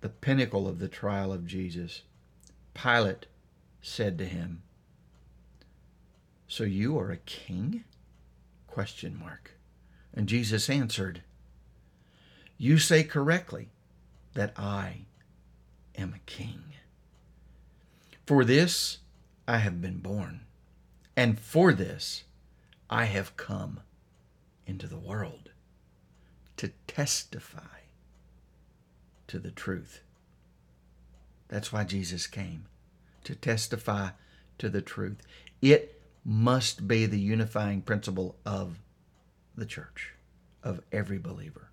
the 0.01 0.09
pinnacle 0.09 0.67
of 0.67 0.79
the 0.79 0.87
trial 0.87 1.33
of 1.33 1.47
Jesus, 1.47 2.03
Pilate 2.73 3.25
said 3.81 4.17
to 4.17 4.25
him, 4.25 4.61
So 6.47 6.63
you 6.63 6.97
are 6.99 7.11
a 7.11 7.17
king? 7.17 7.83
Question 8.67 9.17
mark. 9.19 9.55
And 10.13 10.27
Jesus 10.27 10.69
answered, 10.69 11.23
You 12.57 12.77
say 12.77 13.03
correctly 13.03 13.69
that 14.33 14.53
I 14.57 15.05
am 15.97 16.13
a 16.13 16.31
king. 16.31 16.63
For 18.25 18.45
this 18.45 18.99
I 19.47 19.57
have 19.57 19.81
been 19.81 19.99
born, 19.99 20.41
and 21.17 21.39
for 21.39 21.73
this 21.73 22.23
I 22.89 23.05
have 23.05 23.37
come 23.37 23.79
into 24.67 24.85
the 24.85 24.99
world 24.99 25.48
to 26.59 26.71
testify 26.87 27.61
to 29.27 29.39
the 29.39 29.49
truth. 29.49 30.01
That's 31.47 31.71
why 31.71 31.85
Jesus 31.85 32.27
came, 32.27 32.65
to 33.23 33.33
testify 33.33 34.09
to 34.57 34.67
the 34.67 34.81
truth. 34.81 35.21
It 35.61 36.01
must 36.25 36.85
be 36.85 37.05
the 37.05 37.17
unifying 37.17 37.81
principle 37.81 38.35
of 38.45 38.77
the 39.55 39.65
church, 39.65 40.15
of 40.61 40.81
every 40.91 41.17
believer. 41.17 41.69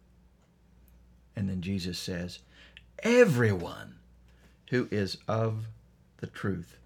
And 1.34 1.48
then 1.48 1.62
Jesus 1.62 1.98
says, 1.98 2.38
Everyone 3.02 3.96
who 4.70 4.86
is 4.92 5.18
of 5.26 5.66
the 6.18 6.28
truth 6.28 6.76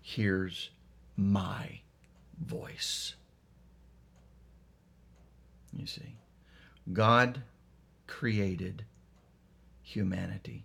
hears 0.00 0.70
my 1.14 1.80
voice. 2.42 3.16
You 5.76 5.86
see, 5.86 6.14
God 6.90 7.42
created 8.10 8.84
humanity 9.82 10.64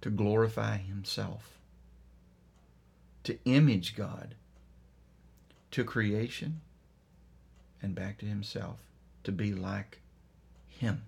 to 0.00 0.08
glorify 0.08 0.78
Himself, 0.78 1.58
to 3.24 3.38
image 3.44 3.94
God, 3.94 4.34
to 5.72 5.84
creation, 5.84 6.62
and 7.82 7.94
back 7.94 8.16
to 8.18 8.26
Himself, 8.26 8.78
to 9.24 9.32
be 9.32 9.52
like 9.52 10.00
Him 10.68 11.02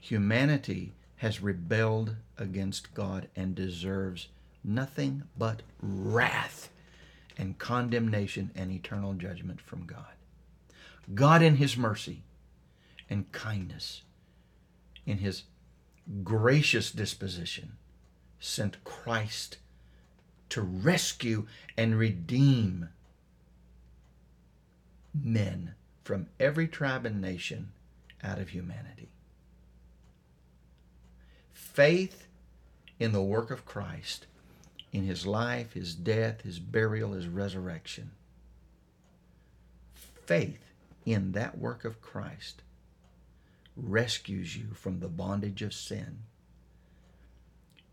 humanity 0.00 0.92
has 1.16 1.42
rebelled 1.42 2.16
against 2.38 2.94
God 2.94 3.28
and 3.36 3.54
deserves 3.54 4.28
nothing 4.64 5.24
but 5.36 5.62
wrath 5.82 6.70
and 7.36 7.58
condemnation 7.58 8.50
and 8.54 8.70
eternal 8.70 9.14
judgment 9.14 9.60
from 9.60 9.84
God. 9.84 10.14
God, 11.14 11.42
in 11.42 11.56
His 11.56 11.76
mercy 11.76 12.22
and 13.10 13.30
kindness, 13.32 14.02
in 15.06 15.18
His 15.18 15.44
gracious 16.22 16.90
disposition, 16.90 17.72
sent 18.40 18.82
Christ 18.84 19.58
to 20.50 20.62
rescue 20.62 21.46
and 21.76 21.98
redeem 21.98 22.88
men 25.14 25.74
from 26.04 26.26
every 26.40 26.66
tribe 26.66 27.04
and 27.04 27.20
nation 27.20 27.72
out 28.22 28.38
of 28.38 28.50
humanity. 28.50 29.10
Faith 31.52 32.26
in 32.98 33.12
the 33.12 33.22
work 33.22 33.50
of 33.50 33.64
Christ, 33.64 34.26
in 34.92 35.04
his 35.04 35.26
life, 35.26 35.74
his 35.74 35.94
death, 35.94 36.42
his 36.42 36.58
burial, 36.58 37.12
his 37.12 37.28
resurrection. 37.28 38.12
Faith 39.94 40.72
in 41.04 41.32
that 41.32 41.58
work 41.58 41.84
of 41.84 42.00
Christ 42.00 42.62
rescues 43.80 44.56
you 44.56 44.74
from 44.74 45.00
the 45.00 45.08
bondage 45.08 45.62
of 45.62 45.72
sin, 45.72 46.18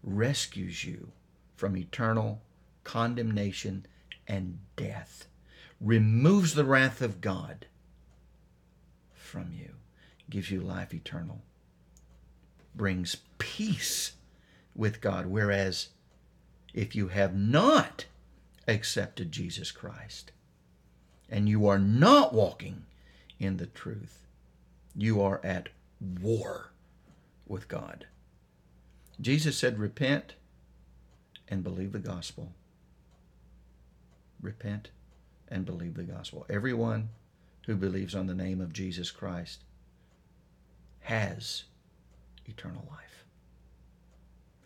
rescues 0.04 0.84
you 0.84 1.12
from 1.56 1.78
eternal 1.78 2.42
condemnation 2.84 3.86
and 4.28 4.60
death, 4.76 5.28
removes 5.80 6.54
the 6.54 6.66
wrath 6.66 7.02
of 7.02 7.22
God 7.22 7.68
from 9.14 9.52
you, 9.54 9.76
gives 10.30 10.50
you 10.50 10.62
life 10.62 10.94
eternal, 10.94 11.42
brings 12.74 13.18
peace 13.38 14.14
with 14.76 15.02
God. 15.02 15.28
Whereas 15.28 15.90
if 16.74 16.96
you 16.96 17.10
have 17.10 17.36
not 17.36 18.06
accepted 18.68 19.32
Jesus 19.32 19.72
Christ 19.72 20.32
and 21.30 21.48
you 21.48 21.68
are 21.68 21.80
not 21.80 22.34
walking 22.34 22.86
in 23.40 23.58
the 23.58 23.68
truth, 23.68 24.28
you 24.96 25.22
are 25.22 25.42
at 25.44 25.70
war 26.00 26.72
with 27.48 27.68
God. 27.68 28.08
Jesus 29.20 29.58
said, 29.58 29.80
Repent 29.80 30.36
and 31.48 31.64
believe 31.64 31.91
the 31.91 32.00
gospel. 32.00 32.52
Repent 34.41 34.89
and 35.48 35.66
believe 35.66 35.96
the 35.96 36.04
gospel. 36.04 36.46
Everyone 36.50 37.10
who 37.66 37.76
believes 37.76 38.14
on 38.14 38.28
the 38.28 38.34
name 38.34 38.62
of 38.62 38.74
Jesus 38.74 39.12
Christ 39.12 39.62
has 41.02 41.64
eternal 42.46 42.86
life. 42.89 43.26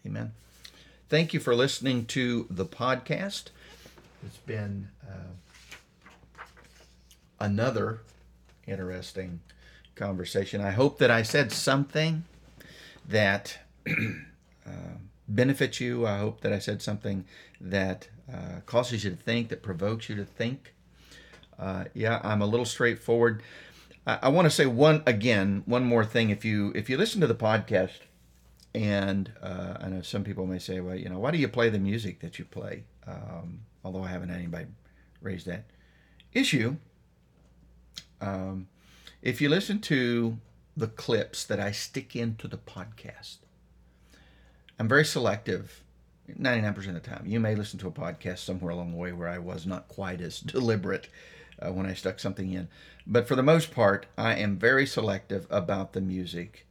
Amen. 0.05 0.33
Thank 1.09 1.33
you 1.33 1.39
for 1.39 1.55
listening 1.55 2.05
to 2.07 2.47
the 2.49 2.65
podcast. 2.65 3.45
It's 4.25 4.37
been 4.45 4.89
uh, 5.07 6.43
another 7.39 8.01
interesting 8.67 9.39
conversation. 9.99 10.61
I 10.61 10.71
hope 10.71 10.97
that 10.99 11.11
I 11.11 11.21
said 11.21 11.51
something 11.51 12.23
that 13.07 13.59
uh, 13.87 14.95
benefits 15.27 15.79
you. 15.79 16.07
I 16.07 16.17
hope 16.17 16.41
that 16.41 16.53
I 16.53 16.59
said 16.59 16.81
something 16.81 17.25
that 17.59 18.07
uh, 18.33 18.61
causes 18.65 19.03
you 19.03 19.11
to 19.11 19.15
think, 19.15 19.49
that 19.49 19.61
provokes 19.61 20.09
you 20.09 20.15
to 20.15 20.25
think. 20.25 20.73
Uh, 21.59 21.85
yeah, 21.93 22.21
I'm 22.23 22.41
a 22.41 22.45
little 22.45 22.65
straightforward. 22.65 23.43
I, 24.07 24.19
I 24.23 24.29
want 24.29 24.45
to 24.45 24.49
say 24.49 24.65
one 24.65 25.03
again, 25.05 25.63
one 25.65 25.83
more 25.83 26.05
thing. 26.05 26.29
If 26.29 26.45
you 26.45 26.71
if 26.73 26.89
you 26.89 26.97
listen 26.97 27.19
to 27.19 27.27
the 27.27 27.35
podcast, 27.35 27.99
and 28.73 29.31
uh, 29.41 29.75
I 29.81 29.89
know 29.89 30.01
some 30.01 30.23
people 30.23 30.45
may 30.45 30.59
say, 30.59 30.79
well, 30.79 30.95
you 30.95 31.09
know, 31.09 31.19
why 31.19 31.31
do 31.31 31.37
you 31.37 31.49
play 31.49 31.69
the 31.69 31.79
music 31.79 32.21
that 32.21 32.39
you 32.39 32.45
play? 32.45 32.85
Um, 33.05 33.61
although 33.83 34.03
I 34.03 34.07
haven't 34.07 34.29
had 34.29 34.37
anybody 34.37 34.67
raise 35.21 35.43
that 35.45 35.65
issue. 36.33 36.77
Um, 38.21 38.67
if 39.21 39.41
you 39.41 39.49
listen 39.49 39.79
to 39.81 40.37
the 40.75 40.87
clips 40.87 41.43
that 41.45 41.59
I 41.59 41.71
stick 41.71 42.15
into 42.15 42.47
the 42.47 42.57
podcast, 42.57 43.37
I'm 44.77 44.87
very 44.87 45.05
selective 45.05 45.83
99% 46.29 46.77
of 46.87 46.93
the 46.93 46.99
time. 46.99 47.23
You 47.25 47.39
may 47.39 47.55
listen 47.55 47.79
to 47.79 47.87
a 47.87 47.91
podcast 47.91 48.39
somewhere 48.39 48.71
along 48.71 48.91
the 48.91 48.97
way 48.97 49.11
where 49.11 49.27
I 49.27 49.39
was 49.39 49.65
not 49.65 49.87
quite 49.87 50.21
as 50.21 50.39
deliberate 50.39 51.09
uh, 51.61 51.71
when 51.71 51.85
I 51.85 51.93
stuck 51.93 52.19
something 52.19 52.53
in. 52.53 52.67
But 53.05 53.27
for 53.27 53.35
the 53.35 53.43
most 53.43 53.71
part, 53.71 54.05
I 54.17 54.35
am 54.35 54.57
very 54.57 54.85
selective 54.85 55.47
about 55.49 55.93
the 55.93 56.01
music 56.01 56.65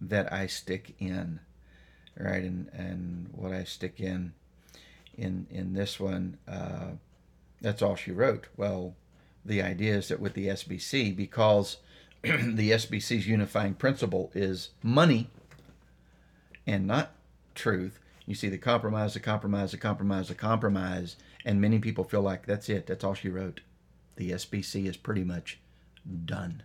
that 0.00 0.32
I 0.32 0.46
stick 0.46 0.94
in. 0.98 1.40
Right? 2.18 2.42
And, 2.42 2.68
and 2.72 3.28
what 3.32 3.52
I 3.52 3.64
stick 3.64 4.00
in 4.00 4.32
in 5.18 5.46
in 5.50 5.74
this 5.74 6.00
one, 6.00 6.38
uh, 6.48 6.92
that's 7.60 7.82
all 7.82 7.94
she 7.94 8.10
wrote. 8.10 8.46
Well, 8.56 8.94
the 9.46 9.62
idea 9.62 9.94
is 9.94 10.08
that 10.08 10.20
with 10.20 10.34
the 10.34 10.48
SBC, 10.48 11.14
because 11.16 11.78
the 12.22 12.70
SBC's 12.70 13.26
unifying 13.26 13.74
principle 13.74 14.30
is 14.34 14.70
money 14.82 15.30
and 16.66 16.86
not 16.86 17.12
truth, 17.54 18.00
you 18.26 18.34
see 18.34 18.48
the 18.48 18.58
compromise, 18.58 19.14
the 19.14 19.20
compromise, 19.20 19.70
the 19.70 19.78
compromise, 19.78 20.28
the 20.28 20.34
compromise, 20.34 21.16
and 21.44 21.60
many 21.60 21.78
people 21.78 22.02
feel 22.02 22.22
like 22.22 22.44
that's 22.44 22.68
it. 22.68 22.86
That's 22.86 23.04
all 23.04 23.14
she 23.14 23.28
wrote. 23.28 23.60
The 24.16 24.32
SBC 24.32 24.86
is 24.86 24.96
pretty 24.96 25.22
much 25.22 25.60
done. 26.24 26.64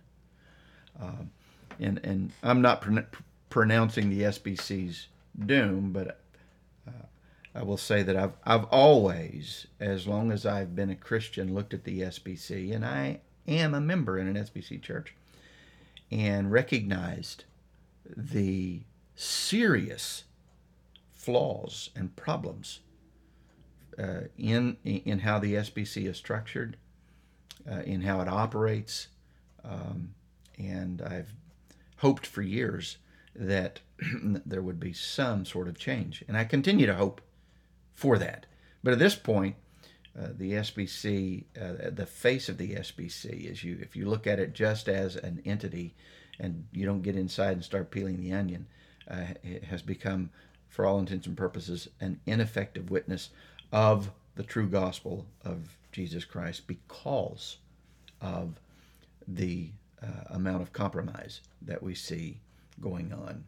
Um, 1.00 1.30
and 1.78 2.00
and 2.04 2.32
I'm 2.42 2.60
not 2.60 2.80
pron- 2.80 3.06
pronouncing 3.48 4.10
the 4.10 4.22
SBC's 4.22 5.06
doom, 5.46 5.92
but 5.92 6.21
I 7.54 7.62
will 7.62 7.76
say 7.76 8.02
that 8.02 8.16
I've 8.16 8.32
I've 8.44 8.64
always, 8.64 9.66
as 9.78 10.06
long 10.06 10.32
as 10.32 10.46
I've 10.46 10.74
been 10.74 10.90
a 10.90 10.96
Christian, 10.96 11.54
looked 11.54 11.74
at 11.74 11.84
the 11.84 12.00
SBC, 12.00 12.74
and 12.74 12.84
I 12.84 13.20
am 13.46 13.74
a 13.74 13.80
member 13.80 14.18
in 14.18 14.26
an 14.26 14.42
SBC 14.42 14.80
church, 14.80 15.14
and 16.10 16.50
recognized 16.50 17.44
the 18.16 18.82
serious 19.14 20.24
flaws 21.12 21.90
and 21.94 22.16
problems 22.16 22.80
uh, 23.98 24.22
in 24.38 24.78
in 24.84 25.20
how 25.20 25.38
the 25.38 25.54
SBC 25.54 26.06
is 26.08 26.16
structured, 26.16 26.78
uh, 27.70 27.82
in 27.82 28.00
how 28.00 28.22
it 28.22 28.28
operates, 28.28 29.08
um, 29.62 30.14
and 30.58 31.02
I've 31.02 31.34
hoped 31.98 32.26
for 32.26 32.40
years 32.40 32.96
that 33.34 33.80
there 34.22 34.62
would 34.62 34.80
be 34.80 34.94
some 34.94 35.44
sort 35.44 35.68
of 35.68 35.78
change, 35.78 36.24
and 36.26 36.36
I 36.36 36.44
continue 36.44 36.86
to 36.86 36.94
hope 36.94 37.20
for 37.94 38.18
that. 38.18 38.46
But 38.82 38.92
at 38.92 38.98
this 38.98 39.14
point, 39.14 39.56
uh, 40.18 40.28
the 40.36 40.52
SBC, 40.52 41.44
uh, 41.60 41.90
the 41.90 42.06
face 42.06 42.48
of 42.48 42.58
the 42.58 42.74
SBC, 42.74 43.50
is 43.50 43.64
you 43.64 43.78
if 43.80 43.96
you 43.96 44.06
look 44.08 44.26
at 44.26 44.38
it 44.38 44.52
just 44.52 44.88
as 44.88 45.16
an 45.16 45.40
entity, 45.44 45.94
and 46.38 46.66
you 46.72 46.84
don't 46.84 47.02
get 47.02 47.16
inside 47.16 47.52
and 47.52 47.64
start 47.64 47.90
peeling 47.90 48.20
the 48.20 48.32
onion, 48.32 48.66
uh, 49.10 49.24
it 49.42 49.64
has 49.64 49.82
become 49.82 50.30
for 50.68 50.86
all 50.86 50.98
intents 50.98 51.26
and 51.26 51.36
purposes, 51.36 51.88
an 52.00 52.18
ineffective 52.26 52.90
witness 52.90 53.28
of 53.72 54.10
the 54.34 54.42
true 54.42 54.66
gospel 54.66 55.26
of 55.44 55.76
Jesus 55.92 56.24
Christ 56.24 56.66
because 56.66 57.58
of 58.20 58.58
the 59.28 59.70
uh, 60.02 60.06
amount 60.30 60.62
of 60.62 60.72
compromise 60.72 61.40
that 61.60 61.82
we 61.82 61.94
see 61.94 62.38
going 62.80 63.12
on 63.12 63.44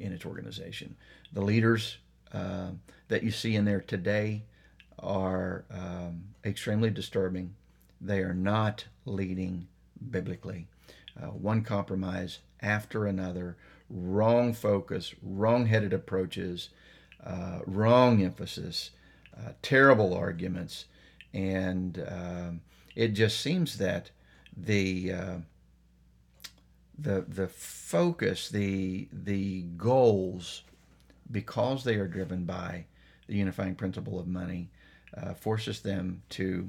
in 0.00 0.12
its 0.12 0.26
organization. 0.26 0.96
The 1.32 1.40
leaders 1.40 1.98
uh, 2.32 2.70
that 3.08 3.22
you 3.22 3.30
see 3.30 3.56
in 3.56 3.64
there 3.64 3.80
today 3.80 4.44
are 4.98 5.64
um, 5.70 6.24
extremely 6.44 6.90
disturbing. 6.90 7.54
They 8.00 8.20
are 8.20 8.34
not 8.34 8.86
leading 9.04 9.68
biblically. 10.10 10.66
Uh, 11.20 11.26
one 11.26 11.62
compromise 11.62 12.38
after 12.60 13.06
another, 13.06 13.56
wrong 13.90 14.52
focus, 14.52 15.14
wrong 15.22 15.66
headed 15.66 15.92
approaches, 15.92 16.68
uh, 17.24 17.60
wrong 17.66 18.22
emphasis, 18.22 18.90
uh, 19.36 19.52
terrible 19.62 20.14
arguments. 20.14 20.84
And 21.32 22.04
um, 22.08 22.60
it 22.94 23.08
just 23.08 23.40
seems 23.40 23.78
that 23.78 24.10
the 24.56 25.12
uh, 25.12 25.36
the 26.98 27.24
the 27.28 27.48
focus, 27.48 28.48
the 28.48 29.08
the 29.12 29.62
goals, 29.76 30.62
because 31.30 31.84
they 31.84 31.96
are 31.96 32.08
driven 32.08 32.44
by 32.44 32.84
the 33.26 33.36
unifying 33.36 33.74
principle 33.74 34.18
of 34.18 34.26
money, 34.26 34.70
uh, 35.16 35.34
forces 35.34 35.80
them 35.80 36.22
to 36.30 36.68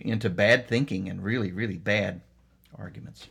into 0.00 0.30
bad 0.30 0.68
thinking 0.68 1.08
and 1.08 1.22
really 1.22 1.50
really 1.52 1.76
bad 1.76 2.20
arguments. 2.76 3.28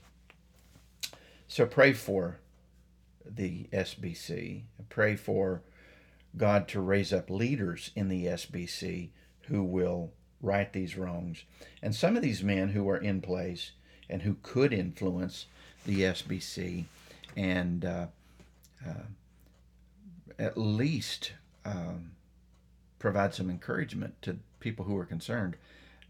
So 1.48 1.66
pray 1.66 1.93
for 1.93 2.39
the 3.26 3.68
SBC. 3.72 4.64
Pray 4.89 5.16
for 5.16 5.62
God 6.36 6.68
to 6.70 6.82
raise 6.82 7.14
up 7.14 7.30
leaders 7.30 7.91
in 7.95 8.10
the 8.10 8.26
SBC 8.26 9.10
who 9.43 9.64
will 9.64 10.12
right 10.41 10.72
these 10.72 10.98
wrongs. 10.98 11.43
And 11.82 11.95
some 11.95 12.16
of 12.16 12.22
these 12.22 12.43
men 12.43 12.70
who 12.70 12.88
are 12.89 12.98
in 12.98 13.22
place 13.22 13.72
and 14.10 14.22
who 14.22 14.38
could 14.43 14.74
influence 14.74 15.48
the 15.86 16.02
SBC 16.02 16.86
and 17.36 17.86
uh, 17.86 18.08
uh, 18.86 19.06
at 20.40 20.58
least 20.58 21.34
um, 21.66 22.12
provide 23.00 23.34
some 23.34 23.50
encouragement 23.50 24.22
to 24.22 24.38
people 24.60 24.86
who 24.86 24.98
are 24.98 25.06
concerned. 25.06 25.56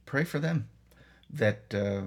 Pray 0.06 0.24
for 0.24 0.40
them 0.40 0.70
that 1.30 1.74
uh, 1.74 2.04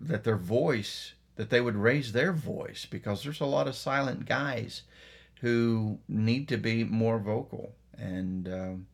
that 0.00 0.24
their 0.24 0.36
voice 0.36 1.14
that 1.36 1.50
they 1.50 1.60
would 1.60 1.76
raise 1.76 2.12
their 2.12 2.32
voice 2.32 2.86
because 2.88 3.22
there's 3.22 3.40
a 3.40 3.46
lot 3.46 3.66
of 3.66 3.74
silent 3.74 4.26
guys 4.26 4.82
who 5.40 5.98
need 6.08 6.48
to 6.48 6.56
be 6.56 6.84
more 6.84 7.18
vocal. 7.18 7.72
And 7.98 8.48
um, 8.48 8.86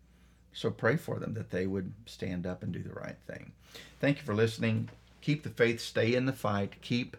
so 0.52 0.70
pray 0.70 0.96
for 0.96 1.18
them 1.18 1.34
that 1.34 1.50
they 1.50 1.66
would 1.66 1.92
stand 2.06 2.46
up 2.46 2.62
and 2.62 2.72
do 2.72 2.82
the 2.82 2.94
right 2.94 3.16
thing. 3.26 3.52
Thank 4.00 4.18
you 4.18 4.24
for 4.24 4.34
listening. 4.34 4.88
Keep 5.20 5.42
the 5.42 5.50
faith. 5.50 5.80
Stay 5.80 6.14
in 6.14 6.26
the 6.26 6.32
fight. 6.32 6.80
Keep 6.80 7.16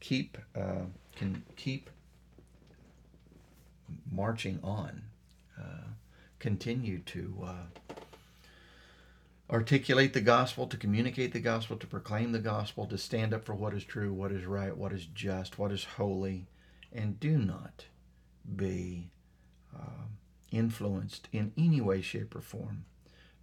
keep 0.00 0.38
uh, 0.56 0.86
can 1.16 1.42
keep 1.56 1.90
marching 4.10 4.60
on 4.62 5.02
uh, 5.58 5.88
continue 6.38 7.00
to 7.00 7.34
uh, 7.44 7.94
articulate 9.50 10.12
the 10.12 10.20
gospel, 10.20 10.66
to 10.66 10.76
communicate 10.76 11.32
the 11.32 11.40
gospel, 11.40 11.76
to 11.76 11.86
proclaim 11.86 12.32
the 12.32 12.38
gospel, 12.38 12.86
to 12.86 12.98
stand 12.98 13.32
up 13.32 13.44
for 13.44 13.54
what 13.54 13.74
is 13.74 13.84
true, 13.84 14.12
what 14.12 14.30
is 14.32 14.44
right, 14.44 14.76
what 14.76 14.92
is 14.92 15.06
just, 15.06 15.58
what 15.58 15.72
is 15.72 15.84
holy, 15.84 16.46
and 16.92 17.18
do 17.18 17.38
not 17.38 17.86
be 18.56 19.10
uh, 19.74 20.06
influenced 20.50 21.28
in 21.32 21.52
any 21.56 21.80
way, 21.80 22.00
shape, 22.00 22.34
or 22.34 22.40
form 22.40 22.84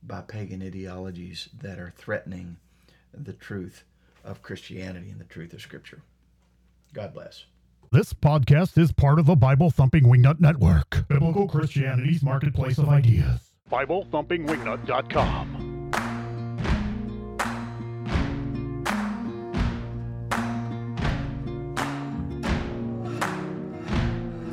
by 0.02 0.22
pagan 0.22 0.62
ideologies 0.62 1.50
that 1.60 1.80
are 1.80 1.94
threatening 1.96 2.58
the 3.14 3.34
truth 3.34 3.84
of 4.24 4.42
Christianity 4.42 5.10
and 5.10 5.20
the 5.20 5.26
truth 5.26 5.54
of 5.54 5.62
Scripture. 5.62 6.02
God 6.94 7.14
bless. 7.14 7.46
This 7.92 8.14
podcast 8.14 8.78
is 8.78 8.92
part 8.92 9.20
of 9.20 9.26
the 9.26 9.36
Bible 9.36 9.70
Thumping 9.70 10.04
Wingnut 10.06 10.40
Network, 10.40 11.08
Biblical 11.08 11.48
Christianity's 11.48 12.24
marketplace 12.24 12.78
of 12.78 12.90
ideas. 12.90 13.52
BibleThumpingWingnut.com. 13.72 15.72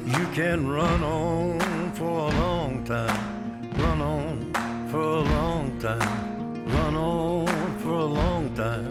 You 0.07 0.27
can 0.35 0.69
run 0.69 1.03
on 1.03 1.93
for 1.95 2.05
a 2.05 2.31
long 2.39 2.85
time, 2.85 3.71
run 3.79 4.01
on 4.01 4.89
for 4.91 5.01
a 5.01 5.21
long 5.21 5.79
time, 5.81 6.65
run 6.67 6.95
on 6.97 7.79
for 7.79 7.93
a 7.93 8.05
long 8.05 8.55
time. 8.55 8.91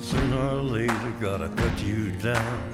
Sooner 0.00 0.48
or 0.56 0.62
later, 0.62 1.12
gotta 1.20 1.48
cut 1.50 1.82
you 1.82 2.10
down. 2.12 2.73